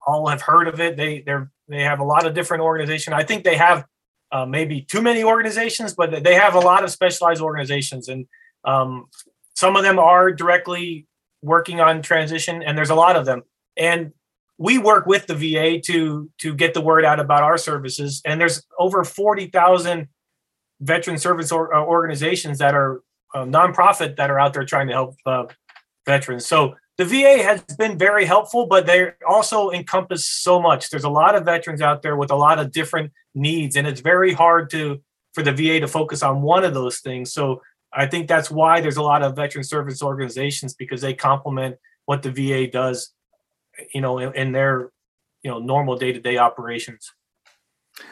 all 0.06 0.28
have 0.28 0.42
heard 0.42 0.68
of 0.68 0.82
it. 0.82 0.98
They 0.98 1.22
they 1.22 1.38
they 1.70 1.84
have 1.84 2.02
a 2.02 2.04
lot 2.04 2.26
of 2.26 2.34
different 2.34 2.64
organizations. 2.64 3.14
I 3.14 3.24
think 3.24 3.46
they 3.46 3.56
have 3.56 3.86
uh, 4.34 4.46
maybe 4.46 4.82
too 4.82 5.02
many 5.02 5.24
organizations, 5.24 5.94
but 5.94 6.22
they 6.22 6.36
have 6.36 6.56
a 6.56 6.60
lot 6.60 6.84
of 6.84 6.92
specialized 6.92 7.42
organizations, 7.42 8.10
and 8.10 8.28
um, 8.66 9.06
some 9.56 9.78
of 9.78 9.84
them 9.84 10.00
are 10.00 10.34
directly 10.34 11.08
working 11.42 11.80
on 11.80 12.02
transition, 12.02 12.62
and 12.62 12.78
there's 12.78 12.90
a 12.90 12.96
lot 13.06 13.16
of 13.16 13.26
them. 13.26 13.44
And 13.78 14.12
we 14.58 14.78
work 14.80 15.06
with 15.06 15.28
the 15.28 15.36
VA 15.36 15.80
to 15.86 16.30
to 16.40 16.54
get 16.54 16.74
the 16.74 16.82
word 16.82 17.06
out 17.06 17.22
about 17.22 17.42
our 17.42 17.58
services, 17.58 18.22
and 18.26 18.42
there's 18.42 18.66
over 18.78 19.06
forty 19.06 19.48
thousand 19.48 20.10
veteran 20.82 21.18
service 21.18 21.54
or, 21.54 21.74
uh, 21.74 21.82
organizations 21.86 22.58
that 22.58 22.76
are 22.76 23.02
uh, 23.34 23.46
nonprofit 23.46 24.16
that 24.18 24.30
are 24.30 24.40
out 24.40 24.54
there 24.54 24.66
trying 24.66 24.88
to 24.88 24.94
help 24.94 25.16
uh, 25.26 25.46
veterans. 26.06 26.46
So 26.46 26.76
the 26.98 27.06
VA 27.06 27.42
has 27.44 27.62
been 27.78 27.98
very 27.98 28.26
helpful, 28.26 28.68
but 28.68 28.86
they 28.86 29.12
also 29.28 29.72
encompass 29.72 30.26
so 30.26 30.62
much. 30.62 30.90
There's 30.90 31.04
a 31.04 31.10
lot 31.10 31.36
of 31.36 31.46
veterans 31.46 31.82
out 31.82 32.02
there 32.02 32.16
with 32.16 32.30
a 32.30 32.36
lot 32.36 32.60
of 32.60 32.72
different 32.72 33.12
needs, 33.34 33.76
and 33.76 33.88
it's 33.88 34.02
very 34.02 34.34
hard 34.34 34.70
to 34.72 35.02
for 35.34 35.42
the 35.42 35.52
VA 35.52 35.80
to 35.80 35.88
focus 35.88 36.22
on 36.22 36.44
one 36.44 36.64
of 36.64 36.76
those 36.76 37.00
things. 37.00 37.34
So 37.34 37.62
I 37.92 38.06
think 38.06 38.28
that's 38.28 38.52
why 38.52 38.82
there's 38.82 38.98
a 38.98 39.02
lot 39.02 39.24
of 39.24 39.36
veteran 39.36 39.64
service 39.64 40.04
organizations 40.04 40.76
because 40.76 41.02
they 41.02 41.16
complement 41.16 41.78
what 42.06 42.22
the 42.22 42.32
VA 42.32 42.68
does, 42.68 43.12
you 43.94 44.02
know, 44.02 44.20
in, 44.20 44.36
in 44.36 44.52
their 44.52 44.92
you 45.42 45.50
know 45.50 45.60
normal 45.60 45.98
day 45.98 46.12
to 46.12 46.20
day 46.20 46.38
operations. 46.38 47.12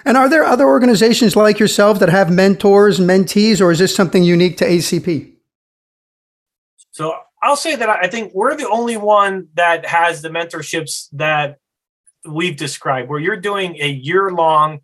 And 0.05 0.17
are 0.17 0.29
there 0.29 0.43
other 0.43 0.65
organizations 0.65 1.35
like 1.35 1.59
yourself 1.59 1.99
that 1.99 2.09
have 2.09 2.31
mentors, 2.31 2.99
mentees, 2.99 3.61
or 3.61 3.71
is 3.71 3.79
this 3.79 3.95
something 3.95 4.23
unique 4.23 4.57
to 4.57 4.65
ACP? 4.65 5.33
So 6.91 7.15
I'll 7.41 7.55
say 7.55 7.75
that 7.75 7.89
I 7.89 8.07
think 8.07 8.33
we're 8.33 8.55
the 8.55 8.69
only 8.69 8.97
one 8.97 9.47
that 9.55 9.85
has 9.85 10.21
the 10.21 10.29
mentorships 10.29 11.07
that 11.13 11.57
we've 12.29 12.57
described, 12.57 13.09
where 13.09 13.19
you're 13.19 13.37
doing 13.37 13.77
a 13.79 13.89
year 13.89 14.31
long, 14.31 14.81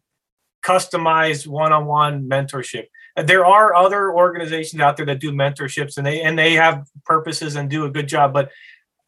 customized 0.66 1.46
one 1.46 1.72
on 1.72 1.86
one 1.86 2.28
mentorship. 2.28 2.86
There 3.16 3.46
are 3.46 3.76
other 3.76 4.12
organizations 4.12 4.82
out 4.82 4.98
there 4.98 5.06
that 5.08 5.20
do 5.20 5.32
mentorships 5.32 5.98
and 5.98 6.06
they 6.06 6.22
and 6.22 6.38
they 6.38 6.54
have 6.54 6.88
purposes 7.06 7.56
and 7.56 7.70
do 7.70 7.86
a 7.86 7.90
good 7.90 8.08
job, 8.08 8.34
but 8.34 8.52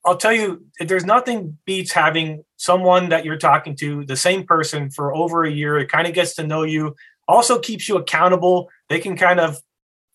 I'll 0.06 0.18
tell 0.18 0.34
you, 0.34 0.66
there's 0.80 1.06
nothing 1.06 1.58
beats 1.66 1.92
having 1.92 2.44
someone 2.60 3.08
that 3.10 3.24
you're 3.24 3.38
talking 3.38 3.74
to, 3.74 4.04
the 4.06 4.18
same 4.18 4.44
person 4.46 4.90
for 4.92 5.16
over 5.16 5.46
a 5.46 5.50
year. 5.52 5.80
It 5.80 5.90
kind 5.90 6.06
of 6.06 6.14
gets 6.14 6.36
to 6.36 6.46
know 6.46 6.64
you, 6.64 6.94
also 7.28 7.58
keeps 7.58 7.88
you 7.88 7.98
accountable. 7.98 8.70
They 8.90 9.00
can 9.00 9.16
kind 9.16 9.40
of, 9.40 9.58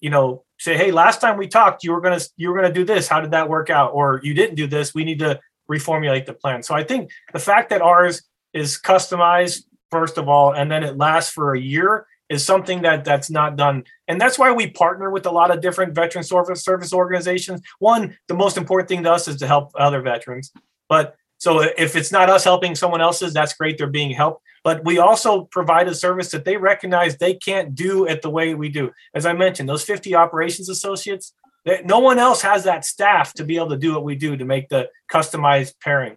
you 0.01 0.11
know, 0.11 0.45
say, 0.59 0.77
"Hey, 0.77 0.93
last 0.93 1.21
time 1.21 1.39
we 1.39 1.49
talked, 1.49 1.83
you 1.83 1.93
were 1.93 2.03
gonna 2.03 2.21
you 2.37 2.51
were 2.51 2.55
gonna 2.55 2.73
do 2.73 2.85
this. 2.85 3.09
How 3.09 3.21
did 3.21 3.31
that 3.31 3.49
work 3.49 3.71
out? 3.71 3.93
Or 3.95 4.21
you 4.23 4.35
didn't 4.35 4.57
do 4.57 4.67
this. 4.67 4.95
We 4.95 5.05
need 5.05 5.19
to 5.21 5.41
reformulate 5.71 6.27
the 6.27 6.35
plan." 6.35 6.63
So 6.63 6.75
I 6.75 6.85
think 6.85 7.11
the 7.33 7.39
fact 7.39 7.71
that 7.71 7.81
ours 7.81 8.23
is 8.53 8.79
customized 8.81 9.65
first 9.91 10.19
of 10.19 10.29
all, 10.29 10.53
and 10.53 10.71
then 10.71 10.83
it 10.83 10.99
lasts 10.99 11.33
for 11.33 11.55
a 11.55 11.61
year 11.61 12.07
is 12.29 12.45
something 12.45 12.83
that 12.83 13.05
that's 13.05 13.31
not 13.31 13.55
done 13.57 13.85
and 14.09 14.19
that's 14.19 14.39
why 14.39 14.51
we 14.51 14.69
partner 14.71 15.11
with 15.11 15.27
a 15.27 15.31
lot 15.31 15.51
of 15.51 15.61
different 15.61 15.95
veteran 15.95 16.25
service 16.25 16.65
service 16.65 16.93
organizations 16.93 17.61
one 17.81 18.17
the 18.29 18.35
most 18.35 18.57
important 18.57 18.89
thing 18.89 19.03
to 19.03 19.13
us 19.13 19.29
is 19.29 19.37
to 19.37 19.47
help 19.47 19.71
other 19.75 20.01
veterans 20.01 20.51
but 20.89 21.17
so 21.45 21.61
if 21.61 21.97
it's 21.97 22.13
not 22.13 22.31
us 22.31 22.45
helping 22.45 22.75
someone 22.75 23.01
else's 23.01 23.33
that's 23.33 23.55
great 23.55 23.79
they're 23.79 23.87
being 23.87 24.11
helped 24.11 24.43
but 24.63 24.85
we 24.85 24.99
also 24.99 25.45
provide 25.45 25.87
a 25.89 25.95
service 25.95 26.31
that 26.31 26.45
they 26.45 26.57
recognize 26.57 27.17
they 27.17 27.35
can't 27.35 27.75
do 27.75 28.07
it 28.07 28.23
the 28.23 28.31
way 28.31 28.55
we 28.55 28.69
do 28.69 28.91
as 29.15 29.27
i 29.27 29.33
mentioned 29.33 29.69
those 29.69 29.85
50 29.85 30.15
operations 30.15 30.69
associates 30.69 31.33
no 31.85 31.99
one 31.99 32.19
else 32.19 32.43
has 32.43 32.65
that 32.65 32.85
staff 32.85 33.33
to 33.35 33.45
be 33.45 33.57
able 33.57 33.71
to 33.71 33.79
do 33.79 33.93
what 33.93 34.05
we 34.05 34.15
do 34.15 34.37
to 34.37 34.45
make 34.45 34.69
the 34.69 34.89
customized 35.13 35.75
pairing 35.83 36.17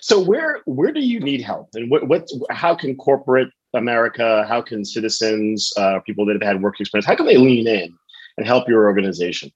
so 0.00 0.20
where 0.20 0.60
where 0.66 0.92
do 0.92 1.00
you 1.00 1.20
need 1.20 1.40
help 1.40 1.68
and 1.74 1.90
what 1.90 2.06
what 2.06 2.28
how 2.50 2.74
can 2.74 2.96
corporate 2.96 3.50
America? 3.74 4.44
How 4.48 4.62
can 4.62 4.84
citizens, 4.84 5.72
uh, 5.76 6.00
people 6.00 6.24
that 6.26 6.34
have 6.34 6.42
had 6.42 6.62
work 6.62 6.80
experience, 6.80 7.06
how 7.06 7.16
can 7.16 7.26
they 7.26 7.36
lean 7.36 7.66
in 7.66 7.94
and 8.38 8.46
help 8.46 8.68
your 8.68 8.86
organization? 8.86 9.50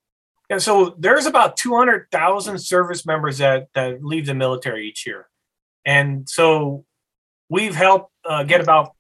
Yeah, 0.50 0.58
so 0.58 0.94
there's 0.98 1.26
about 1.26 1.56
200,000 1.58 2.58
service 2.58 3.04
members 3.04 3.38
that, 3.38 3.68
that 3.74 4.02
leave 4.02 4.26
the 4.26 4.34
military 4.34 4.88
each 4.88 5.06
year. 5.06 5.28
And 5.84 6.28
so 6.28 6.84
we've 7.50 7.74
helped 7.74 8.12
uh, 8.24 8.44
get 8.44 8.60
about 8.60 8.92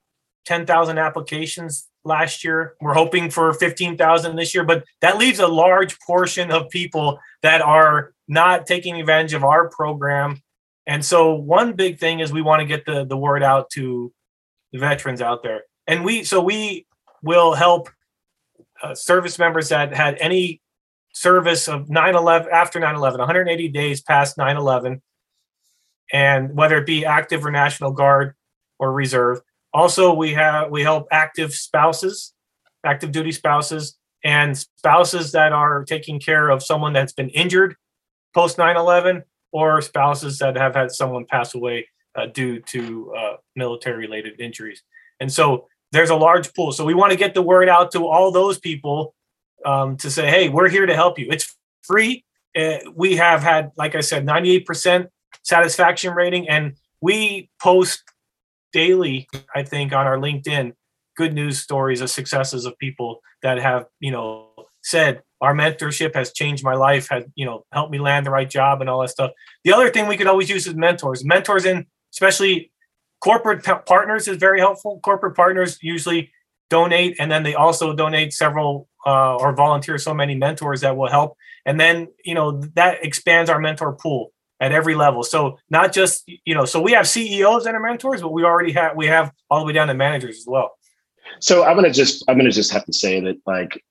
10,000 0.44 0.98
applications 0.98 1.88
last 2.04 2.44
year. 2.44 2.74
We're 2.80 2.94
hoping 2.94 3.30
for 3.30 3.52
15,000 3.52 4.36
this 4.36 4.54
year, 4.54 4.64
but 4.64 4.84
that 5.00 5.18
leaves 5.18 5.38
a 5.38 5.46
large 5.46 5.98
portion 6.00 6.50
of 6.50 6.68
people 6.68 7.18
that 7.42 7.62
are 7.62 8.12
not 8.26 8.66
taking 8.66 9.00
advantage 9.00 9.32
of 9.32 9.44
our 9.44 9.68
program. 9.70 10.42
And 10.86 11.04
so 11.04 11.34
one 11.34 11.74
big 11.74 11.98
thing 11.98 12.20
is 12.20 12.32
we 12.32 12.42
want 12.42 12.60
to 12.60 12.66
get 12.66 12.84
the, 12.84 13.04
the 13.04 13.16
word 13.16 13.42
out 13.42 13.70
to 13.70 14.12
the 14.72 14.78
veterans 14.78 15.22
out 15.22 15.42
there. 15.42 15.62
And 15.86 16.04
we, 16.04 16.24
so 16.24 16.42
we 16.42 16.86
will 17.22 17.54
help 17.54 17.88
uh, 18.82 18.94
service 18.94 19.38
members 19.38 19.70
that 19.70 19.94
had 19.94 20.16
any 20.18 20.60
service 21.18 21.68
of 21.68 21.88
9 21.88 22.14
11 22.14 22.48
after 22.52 22.78
9 22.78 22.94
11, 22.94 23.18
180 23.18 23.68
days 23.68 24.00
past 24.00 24.38
9 24.38 24.56
11, 24.56 25.02
and 26.12 26.56
whether 26.56 26.78
it 26.78 26.86
be 26.86 27.04
active 27.04 27.44
or 27.44 27.50
National 27.50 27.92
Guard 27.92 28.34
or 28.78 28.92
reserve. 28.92 29.40
Also, 29.74 30.14
we 30.14 30.32
have 30.32 30.70
we 30.70 30.82
help 30.82 31.08
active 31.10 31.52
spouses, 31.52 32.32
active 32.84 33.12
duty 33.12 33.32
spouses, 33.32 33.98
and 34.24 34.56
spouses 34.56 35.32
that 35.32 35.52
are 35.52 35.84
taking 35.84 36.20
care 36.20 36.48
of 36.48 36.62
someone 36.62 36.92
that's 36.92 37.12
been 37.12 37.28
injured 37.30 37.74
post 38.34 38.58
9 38.58 38.76
11 38.76 39.24
or 39.52 39.80
spouses 39.82 40.38
that 40.38 40.56
have 40.56 40.74
had 40.74 40.90
someone 40.90 41.24
pass 41.24 41.54
away 41.54 41.88
uh, 42.14 42.26
due 42.26 42.60
to 42.60 43.12
uh, 43.16 43.36
military 43.56 43.96
related 43.96 44.40
injuries. 44.40 44.82
And 45.20 45.32
so 45.32 45.66
there's 45.92 46.10
a 46.10 46.14
large 46.14 46.52
pool. 46.54 46.72
So 46.72 46.84
we 46.84 46.94
want 46.94 47.12
to 47.12 47.18
get 47.18 47.34
the 47.34 47.42
word 47.42 47.68
out 47.68 47.90
to 47.92 48.06
all 48.06 48.30
those 48.30 48.58
people 48.58 49.14
um, 49.64 49.96
to 49.98 50.10
say, 50.10 50.28
hey, 50.28 50.48
we're 50.48 50.68
here 50.68 50.86
to 50.86 50.94
help 50.94 51.18
you. 51.18 51.28
It's 51.30 51.56
free. 51.82 52.24
Uh, 52.56 52.78
we 52.94 53.16
have 53.16 53.42
had, 53.42 53.70
like 53.76 53.94
I 53.94 54.00
said, 54.00 54.26
98% 54.26 55.08
satisfaction 55.44 56.14
rating, 56.14 56.48
and 56.48 56.74
we 57.00 57.50
post 57.60 58.02
daily, 58.72 59.28
I 59.54 59.62
think, 59.62 59.92
on 59.92 60.06
our 60.06 60.18
LinkedIn 60.18 60.72
good 61.16 61.34
news 61.34 61.58
stories 61.58 62.00
of 62.00 62.10
successes 62.10 62.64
of 62.64 62.78
people 62.78 63.20
that 63.42 63.58
have, 63.58 63.86
you 64.00 64.10
know, 64.10 64.48
said 64.82 65.22
our 65.40 65.54
mentorship 65.54 66.14
has 66.14 66.32
changed 66.32 66.64
my 66.64 66.74
life, 66.74 67.08
has, 67.10 67.24
you 67.34 67.44
know, 67.44 67.64
helped 67.72 67.92
me 67.92 67.98
land 67.98 68.26
the 68.26 68.30
right 68.30 68.48
job 68.48 68.80
and 68.80 68.90
all 68.90 69.00
that 69.00 69.10
stuff. 69.10 69.30
The 69.64 69.72
other 69.72 69.90
thing 69.90 70.06
we 70.06 70.16
could 70.16 70.26
always 70.26 70.48
use 70.48 70.66
is 70.66 70.74
mentors. 70.74 71.24
Mentors 71.24 71.64
in 71.64 71.86
especially 72.12 72.72
corporate 73.20 73.64
partners 73.86 74.28
is 74.28 74.36
very 74.36 74.60
helpful. 74.60 75.00
Corporate 75.02 75.36
partners 75.36 75.78
usually 75.82 76.30
donate, 76.70 77.16
and 77.18 77.30
then 77.30 77.42
they 77.42 77.54
also 77.54 77.94
donate 77.94 78.32
several 78.32 78.88
uh, 79.06 79.36
or 79.36 79.54
volunteer 79.54 79.98
so 79.98 80.14
many 80.14 80.34
mentors 80.34 80.80
that 80.82 80.96
will 80.96 81.08
help. 81.08 81.36
And 81.64 81.78
then 81.80 82.08
you 82.24 82.34
know 82.34 82.60
that 82.74 83.04
expands 83.04 83.50
our 83.50 83.58
mentor 83.58 83.92
pool 83.92 84.32
at 84.60 84.72
every 84.72 84.94
level. 84.94 85.22
So 85.22 85.58
not 85.70 85.92
just 85.92 86.28
you 86.44 86.54
know, 86.54 86.64
so 86.64 86.80
we 86.80 86.92
have 86.92 87.06
CEOs 87.06 87.66
and 87.66 87.76
our 87.76 87.82
mentors, 87.82 88.22
but 88.22 88.32
we 88.32 88.44
already 88.44 88.72
have 88.72 88.96
we 88.96 89.06
have 89.06 89.32
all 89.50 89.60
the 89.60 89.66
way 89.66 89.72
down 89.72 89.88
to 89.88 89.94
managers 89.94 90.38
as 90.38 90.46
well. 90.46 90.72
So 91.40 91.64
I'm 91.64 91.76
gonna 91.76 91.92
just 91.92 92.24
I'm 92.28 92.36
gonna 92.36 92.50
just 92.50 92.72
have 92.72 92.84
to 92.86 92.92
say 92.92 93.20
that 93.20 93.36
like 93.46 93.82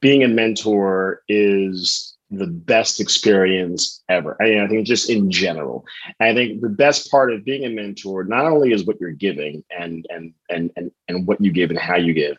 being 0.00 0.22
a 0.22 0.28
mentor 0.28 1.22
is 1.28 2.14
the 2.30 2.46
best 2.46 3.00
experience 3.00 4.02
ever. 4.08 4.36
I, 4.40 4.44
mean, 4.44 4.60
I 4.60 4.66
think 4.66 4.86
just 4.86 5.08
in 5.08 5.30
general. 5.30 5.84
I 6.20 6.34
think 6.34 6.60
the 6.60 6.68
best 6.68 7.10
part 7.10 7.32
of 7.32 7.44
being 7.44 7.64
a 7.64 7.68
mentor 7.68 8.24
not 8.24 8.46
only 8.46 8.72
is 8.72 8.84
what 8.84 9.00
you're 9.00 9.12
giving 9.12 9.64
and 9.70 10.06
and 10.10 10.34
and 10.50 10.70
and 10.76 10.90
and 11.08 11.26
what 11.26 11.40
you 11.40 11.52
give 11.52 11.70
and 11.70 11.78
how 11.78 11.96
you 11.96 12.12
give, 12.12 12.36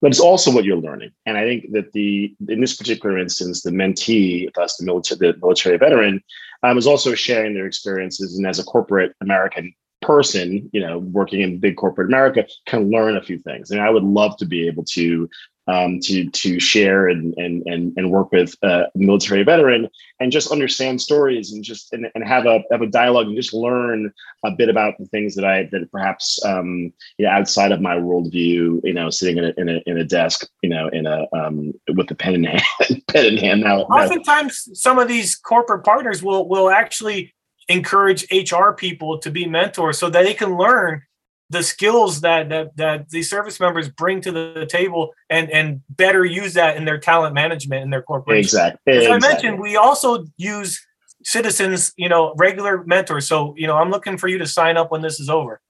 but 0.00 0.10
it's 0.10 0.20
also 0.20 0.52
what 0.52 0.64
you're 0.64 0.76
learning. 0.76 1.10
And 1.24 1.36
I 1.36 1.44
think 1.44 1.72
that 1.72 1.92
the 1.92 2.34
in 2.48 2.60
this 2.60 2.76
particular 2.76 3.18
instance, 3.18 3.62
the 3.62 3.70
mentee, 3.70 4.52
thus 4.54 4.76
the 4.76 4.84
military, 4.84 5.32
the 5.32 5.38
military 5.38 5.78
veteran, 5.78 6.22
um, 6.62 6.78
is 6.78 6.86
also 6.86 7.14
sharing 7.14 7.54
their 7.54 7.66
experiences. 7.66 8.36
And 8.36 8.46
as 8.46 8.58
a 8.58 8.64
corporate 8.64 9.14
American 9.20 9.74
person, 10.02 10.68
you 10.72 10.80
know, 10.80 10.98
working 10.98 11.40
in 11.40 11.58
big 11.58 11.76
corporate 11.76 12.08
America, 12.08 12.46
can 12.66 12.90
learn 12.90 13.16
a 13.16 13.22
few 13.22 13.38
things. 13.38 13.70
And 13.70 13.80
I 13.80 13.90
would 13.90 14.04
love 14.04 14.36
to 14.38 14.46
be 14.46 14.66
able 14.66 14.84
to 14.84 15.28
um, 15.68 16.00
to 16.00 16.28
to 16.30 16.60
share 16.60 17.08
and 17.08 17.34
and 17.36 17.62
and, 17.66 17.92
and 17.96 18.10
work 18.10 18.32
with 18.32 18.54
a 18.62 18.86
military 18.94 19.42
veteran 19.42 19.88
and 20.20 20.32
just 20.32 20.52
understand 20.52 21.00
stories 21.00 21.52
and 21.52 21.64
just 21.64 21.92
and, 21.92 22.06
and 22.14 22.24
have 22.24 22.46
a 22.46 22.62
have 22.70 22.82
a 22.82 22.86
dialogue 22.86 23.26
and 23.26 23.36
just 23.36 23.52
learn 23.52 24.12
a 24.44 24.50
bit 24.50 24.68
about 24.68 24.94
the 24.98 25.06
things 25.06 25.34
that 25.34 25.44
I 25.44 25.68
that 25.72 25.90
perhaps 25.90 26.42
um, 26.44 26.92
you 27.18 27.26
know 27.26 27.30
outside 27.30 27.72
of 27.72 27.80
my 27.80 27.96
worldview, 27.96 28.80
you 28.84 28.92
know, 28.92 29.10
sitting 29.10 29.38
in 29.38 29.44
a 29.44 29.52
in 29.56 29.68
a, 29.68 29.80
in 29.86 29.98
a 29.98 30.04
desk, 30.04 30.46
you 30.62 30.70
know, 30.70 30.88
in 30.88 31.06
a 31.06 31.26
um, 31.32 31.72
with 31.94 32.10
a 32.10 32.14
pen 32.14 32.34
in 32.34 32.44
hand, 32.44 32.62
pen 33.08 33.26
in 33.26 33.36
hand. 33.36 33.62
Now, 33.62 33.80
oftentimes, 33.82 34.68
some 34.74 34.98
of 34.98 35.08
these 35.08 35.34
corporate 35.34 35.84
partners 35.84 36.22
will 36.22 36.48
will 36.48 36.70
actually 36.70 37.34
encourage 37.68 38.24
HR 38.30 38.70
people 38.70 39.18
to 39.18 39.30
be 39.30 39.46
mentors 39.46 39.98
so 39.98 40.08
that 40.08 40.22
they 40.22 40.34
can 40.34 40.56
learn 40.56 41.02
the 41.50 41.62
skills 41.62 42.22
that 42.22 42.48
that 42.48 42.76
that 42.76 43.10
the 43.10 43.22
service 43.22 43.60
members 43.60 43.88
bring 43.88 44.20
to 44.20 44.32
the 44.32 44.66
table 44.68 45.12
and 45.30 45.50
and 45.50 45.80
better 45.90 46.24
use 46.24 46.54
that 46.54 46.76
in 46.76 46.84
their 46.84 46.98
talent 46.98 47.34
management 47.34 47.82
in 47.82 47.90
their 47.90 48.02
corporation. 48.02 48.40
Exactly. 48.40 48.92
As 48.92 49.04
exactly. 49.04 49.28
I 49.28 49.32
mentioned, 49.32 49.60
we 49.60 49.76
also 49.76 50.24
use 50.36 50.84
citizens, 51.24 51.92
you 51.96 52.08
know, 52.08 52.34
regular 52.36 52.84
mentors. 52.84 53.26
So, 53.26 53.54
you 53.56 53.66
know, 53.66 53.76
I'm 53.76 53.90
looking 53.90 54.16
for 54.16 54.28
you 54.28 54.38
to 54.38 54.46
sign 54.46 54.76
up 54.76 54.90
when 54.90 55.02
this 55.02 55.18
is 55.20 55.28
over. 55.28 55.60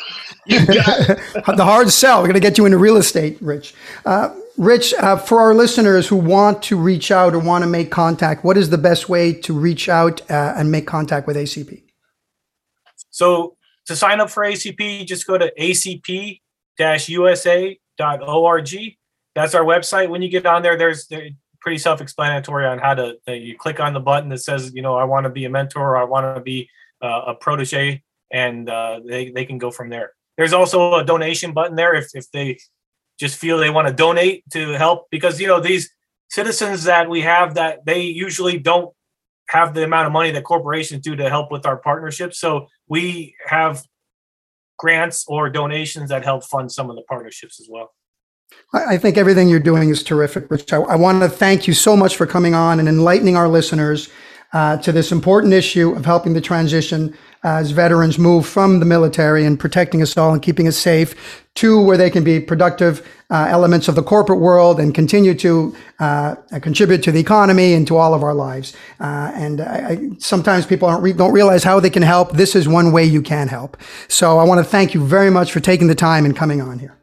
the 0.46 1.56
hard 1.58 1.90
sell. 1.90 2.18
We're 2.18 2.28
going 2.28 2.34
to 2.34 2.40
get 2.40 2.56
you 2.56 2.64
into 2.64 2.78
real 2.78 2.96
estate, 2.96 3.36
Rich. 3.40 3.74
Uh, 4.06 4.34
Rich, 4.56 4.94
uh, 4.94 5.16
for 5.16 5.40
our 5.40 5.54
listeners 5.54 6.08
who 6.08 6.16
want 6.16 6.62
to 6.64 6.76
reach 6.76 7.10
out 7.10 7.34
or 7.34 7.38
want 7.38 7.62
to 7.62 7.68
make 7.68 7.90
contact, 7.90 8.44
what 8.44 8.56
is 8.56 8.70
the 8.70 8.78
best 8.78 9.08
way 9.08 9.32
to 9.32 9.52
reach 9.52 9.88
out 9.88 10.22
uh, 10.30 10.54
and 10.56 10.72
make 10.72 10.86
contact 10.86 11.26
with 11.26 11.36
ACP? 11.36 11.82
So 13.10 13.57
to 13.88 13.96
sign 13.96 14.20
up 14.20 14.30
for 14.30 14.44
ACP, 14.44 15.06
just 15.06 15.26
go 15.26 15.36
to 15.36 15.52
acp-usa.org. 15.58 16.38
That's 19.34 19.54
our 19.54 19.64
website. 19.64 20.08
When 20.08 20.22
you 20.22 20.28
get 20.28 20.46
on 20.46 20.62
there, 20.62 20.76
there's 20.76 21.10
pretty 21.60 21.78
self-explanatory 21.78 22.66
on 22.66 22.78
how 22.78 22.94
to. 22.94 23.16
Uh, 23.26 23.32
you 23.32 23.56
click 23.56 23.80
on 23.80 23.94
the 23.94 24.00
button 24.00 24.28
that 24.28 24.38
says, 24.38 24.72
you 24.74 24.82
know, 24.82 24.96
I 24.96 25.04
want 25.04 25.24
to 25.24 25.30
be 25.30 25.44
a 25.46 25.50
mentor, 25.50 25.80
or 25.80 25.96
I 25.96 26.04
want 26.04 26.36
to 26.36 26.40
be 26.40 26.68
uh, 27.02 27.22
a 27.28 27.34
protege, 27.34 28.02
and 28.32 28.68
uh, 28.68 29.00
they 29.04 29.30
they 29.30 29.44
can 29.44 29.58
go 29.58 29.70
from 29.70 29.88
there. 29.88 30.12
There's 30.36 30.52
also 30.52 30.94
a 30.94 31.04
donation 31.04 31.52
button 31.52 31.76
there 31.76 31.94
if 31.94 32.10
if 32.14 32.30
they 32.30 32.58
just 33.18 33.36
feel 33.36 33.58
they 33.58 33.70
want 33.70 33.88
to 33.88 33.94
donate 33.94 34.44
to 34.52 34.72
help 34.72 35.06
because 35.10 35.40
you 35.40 35.46
know 35.46 35.60
these 35.60 35.90
citizens 36.30 36.84
that 36.84 37.08
we 37.08 37.22
have 37.22 37.54
that 37.54 37.84
they 37.86 38.02
usually 38.02 38.58
don't 38.58 38.94
have 39.48 39.72
the 39.74 39.82
amount 39.82 40.06
of 40.06 40.12
money 40.12 40.30
that 40.30 40.44
corporations 40.44 41.02
do 41.02 41.16
to 41.16 41.28
help 41.30 41.50
with 41.50 41.64
our 41.64 41.78
partnerships. 41.78 42.38
So 42.38 42.68
we 42.88 43.34
have 43.46 43.84
grants 44.78 45.24
or 45.28 45.50
donations 45.50 46.10
that 46.10 46.24
help 46.24 46.44
fund 46.44 46.70
some 46.70 46.88
of 46.88 46.96
the 46.96 47.02
partnerships 47.02 47.60
as 47.60 47.68
well. 47.70 47.92
I 48.72 48.96
think 48.96 49.18
everything 49.18 49.48
you're 49.48 49.60
doing 49.60 49.90
is 49.90 50.02
terrific, 50.02 50.50
Rich. 50.50 50.72
I, 50.72 50.78
I 50.78 50.96
want 50.96 51.20
to 51.22 51.28
thank 51.28 51.66
you 51.66 51.74
so 51.74 51.96
much 51.96 52.16
for 52.16 52.26
coming 52.26 52.54
on 52.54 52.78
and 52.78 52.88
enlightening 52.88 53.36
our 53.36 53.48
listeners 53.48 54.08
uh, 54.52 54.78
to 54.78 54.92
this 54.92 55.12
important 55.12 55.52
issue 55.52 55.92
of 55.94 56.06
helping 56.06 56.32
the 56.32 56.40
transition 56.40 57.14
as 57.44 57.70
veterans 57.70 58.18
move 58.18 58.46
from 58.46 58.80
the 58.80 58.86
military 58.86 59.44
and 59.44 59.60
protecting 59.60 60.00
us 60.00 60.16
all 60.16 60.32
and 60.32 60.42
keeping 60.42 60.66
us 60.66 60.76
safe 60.76 61.44
to 61.54 61.80
where 61.82 61.96
they 61.96 62.10
can 62.10 62.24
be 62.24 62.40
productive 62.40 63.06
uh, 63.30 63.46
elements 63.48 63.88
of 63.88 63.94
the 63.94 64.02
corporate 64.02 64.40
world 64.40 64.80
and 64.80 64.94
continue 64.94 65.34
to 65.34 65.74
uh, 65.98 66.34
contribute 66.62 67.02
to 67.02 67.12
the 67.12 67.20
economy 67.20 67.74
and 67.74 67.86
to 67.86 67.96
all 67.96 68.14
of 68.14 68.22
our 68.22 68.34
lives. 68.34 68.74
Uh, 69.00 69.30
and 69.34 69.60
I, 69.60 69.88
I, 69.88 70.10
sometimes 70.18 70.64
people 70.64 70.88
don't, 70.88 71.02
re- 71.02 71.12
don't 71.12 71.32
realize 71.32 71.62
how 71.62 71.78
they 71.78 71.90
can 71.90 72.02
help. 72.02 72.32
This 72.32 72.56
is 72.56 72.66
one 72.68 72.90
way 72.92 73.04
you 73.04 73.20
can 73.20 73.48
help. 73.48 73.76
So 74.08 74.38
I 74.38 74.44
want 74.44 74.64
to 74.64 74.64
thank 74.64 74.94
you 74.94 75.04
very 75.04 75.30
much 75.30 75.52
for 75.52 75.60
taking 75.60 75.88
the 75.88 75.94
time 75.94 76.24
and 76.24 76.34
coming 76.34 76.62
on 76.62 76.78
here. 76.78 76.96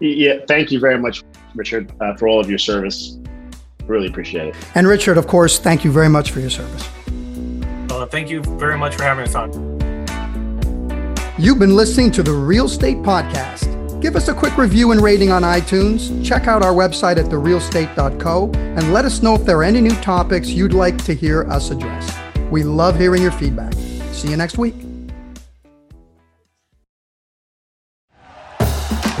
Yeah, 0.00 0.44
thank 0.46 0.70
you 0.70 0.78
very 0.80 0.98
much, 0.98 1.24
Richard, 1.54 1.92
uh, 2.00 2.16
for 2.16 2.28
all 2.28 2.40
of 2.40 2.48
your 2.48 2.58
service. 2.58 3.16
Really 3.86 4.06
appreciate 4.06 4.48
it. 4.48 4.56
And 4.74 4.86
Richard, 4.86 5.16
of 5.16 5.26
course, 5.26 5.58
thank 5.58 5.84
you 5.84 5.90
very 5.90 6.08
much 6.08 6.30
for 6.30 6.40
your 6.40 6.50
service. 6.50 6.88
Uh, 7.90 8.06
thank 8.06 8.28
you 8.30 8.42
very 8.42 8.76
much 8.76 8.96
for 8.96 9.02
having 9.02 9.24
us 9.24 9.34
on. 9.34 9.78
You've 11.38 11.58
been 11.58 11.76
listening 11.76 12.10
to 12.12 12.22
the 12.22 12.32
Real 12.32 12.68
State 12.68 12.98
Podcast. 12.98 13.77
Give 14.00 14.14
us 14.14 14.28
a 14.28 14.34
quick 14.34 14.56
review 14.56 14.92
and 14.92 15.00
rating 15.00 15.32
on 15.32 15.42
iTunes. 15.42 16.24
Check 16.24 16.46
out 16.46 16.62
our 16.62 16.72
website 16.72 17.16
at 17.16 17.26
therealstate.co 17.26 18.50
and 18.54 18.92
let 18.92 19.04
us 19.04 19.22
know 19.22 19.34
if 19.34 19.44
there 19.44 19.58
are 19.58 19.64
any 19.64 19.80
new 19.80 19.94
topics 19.96 20.48
you'd 20.48 20.72
like 20.72 21.02
to 21.04 21.14
hear 21.14 21.42
us 21.50 21.70
address. 21.70 22.16
We 22.50 22.62
love 22.62 22.96
hearing 22.96 23.22
your 23.22 23.32
feedback. 23.32 23.74
See 24.12 24.30
you 24.30 24.36
next 24.36 24.56
week. 24.56 24.87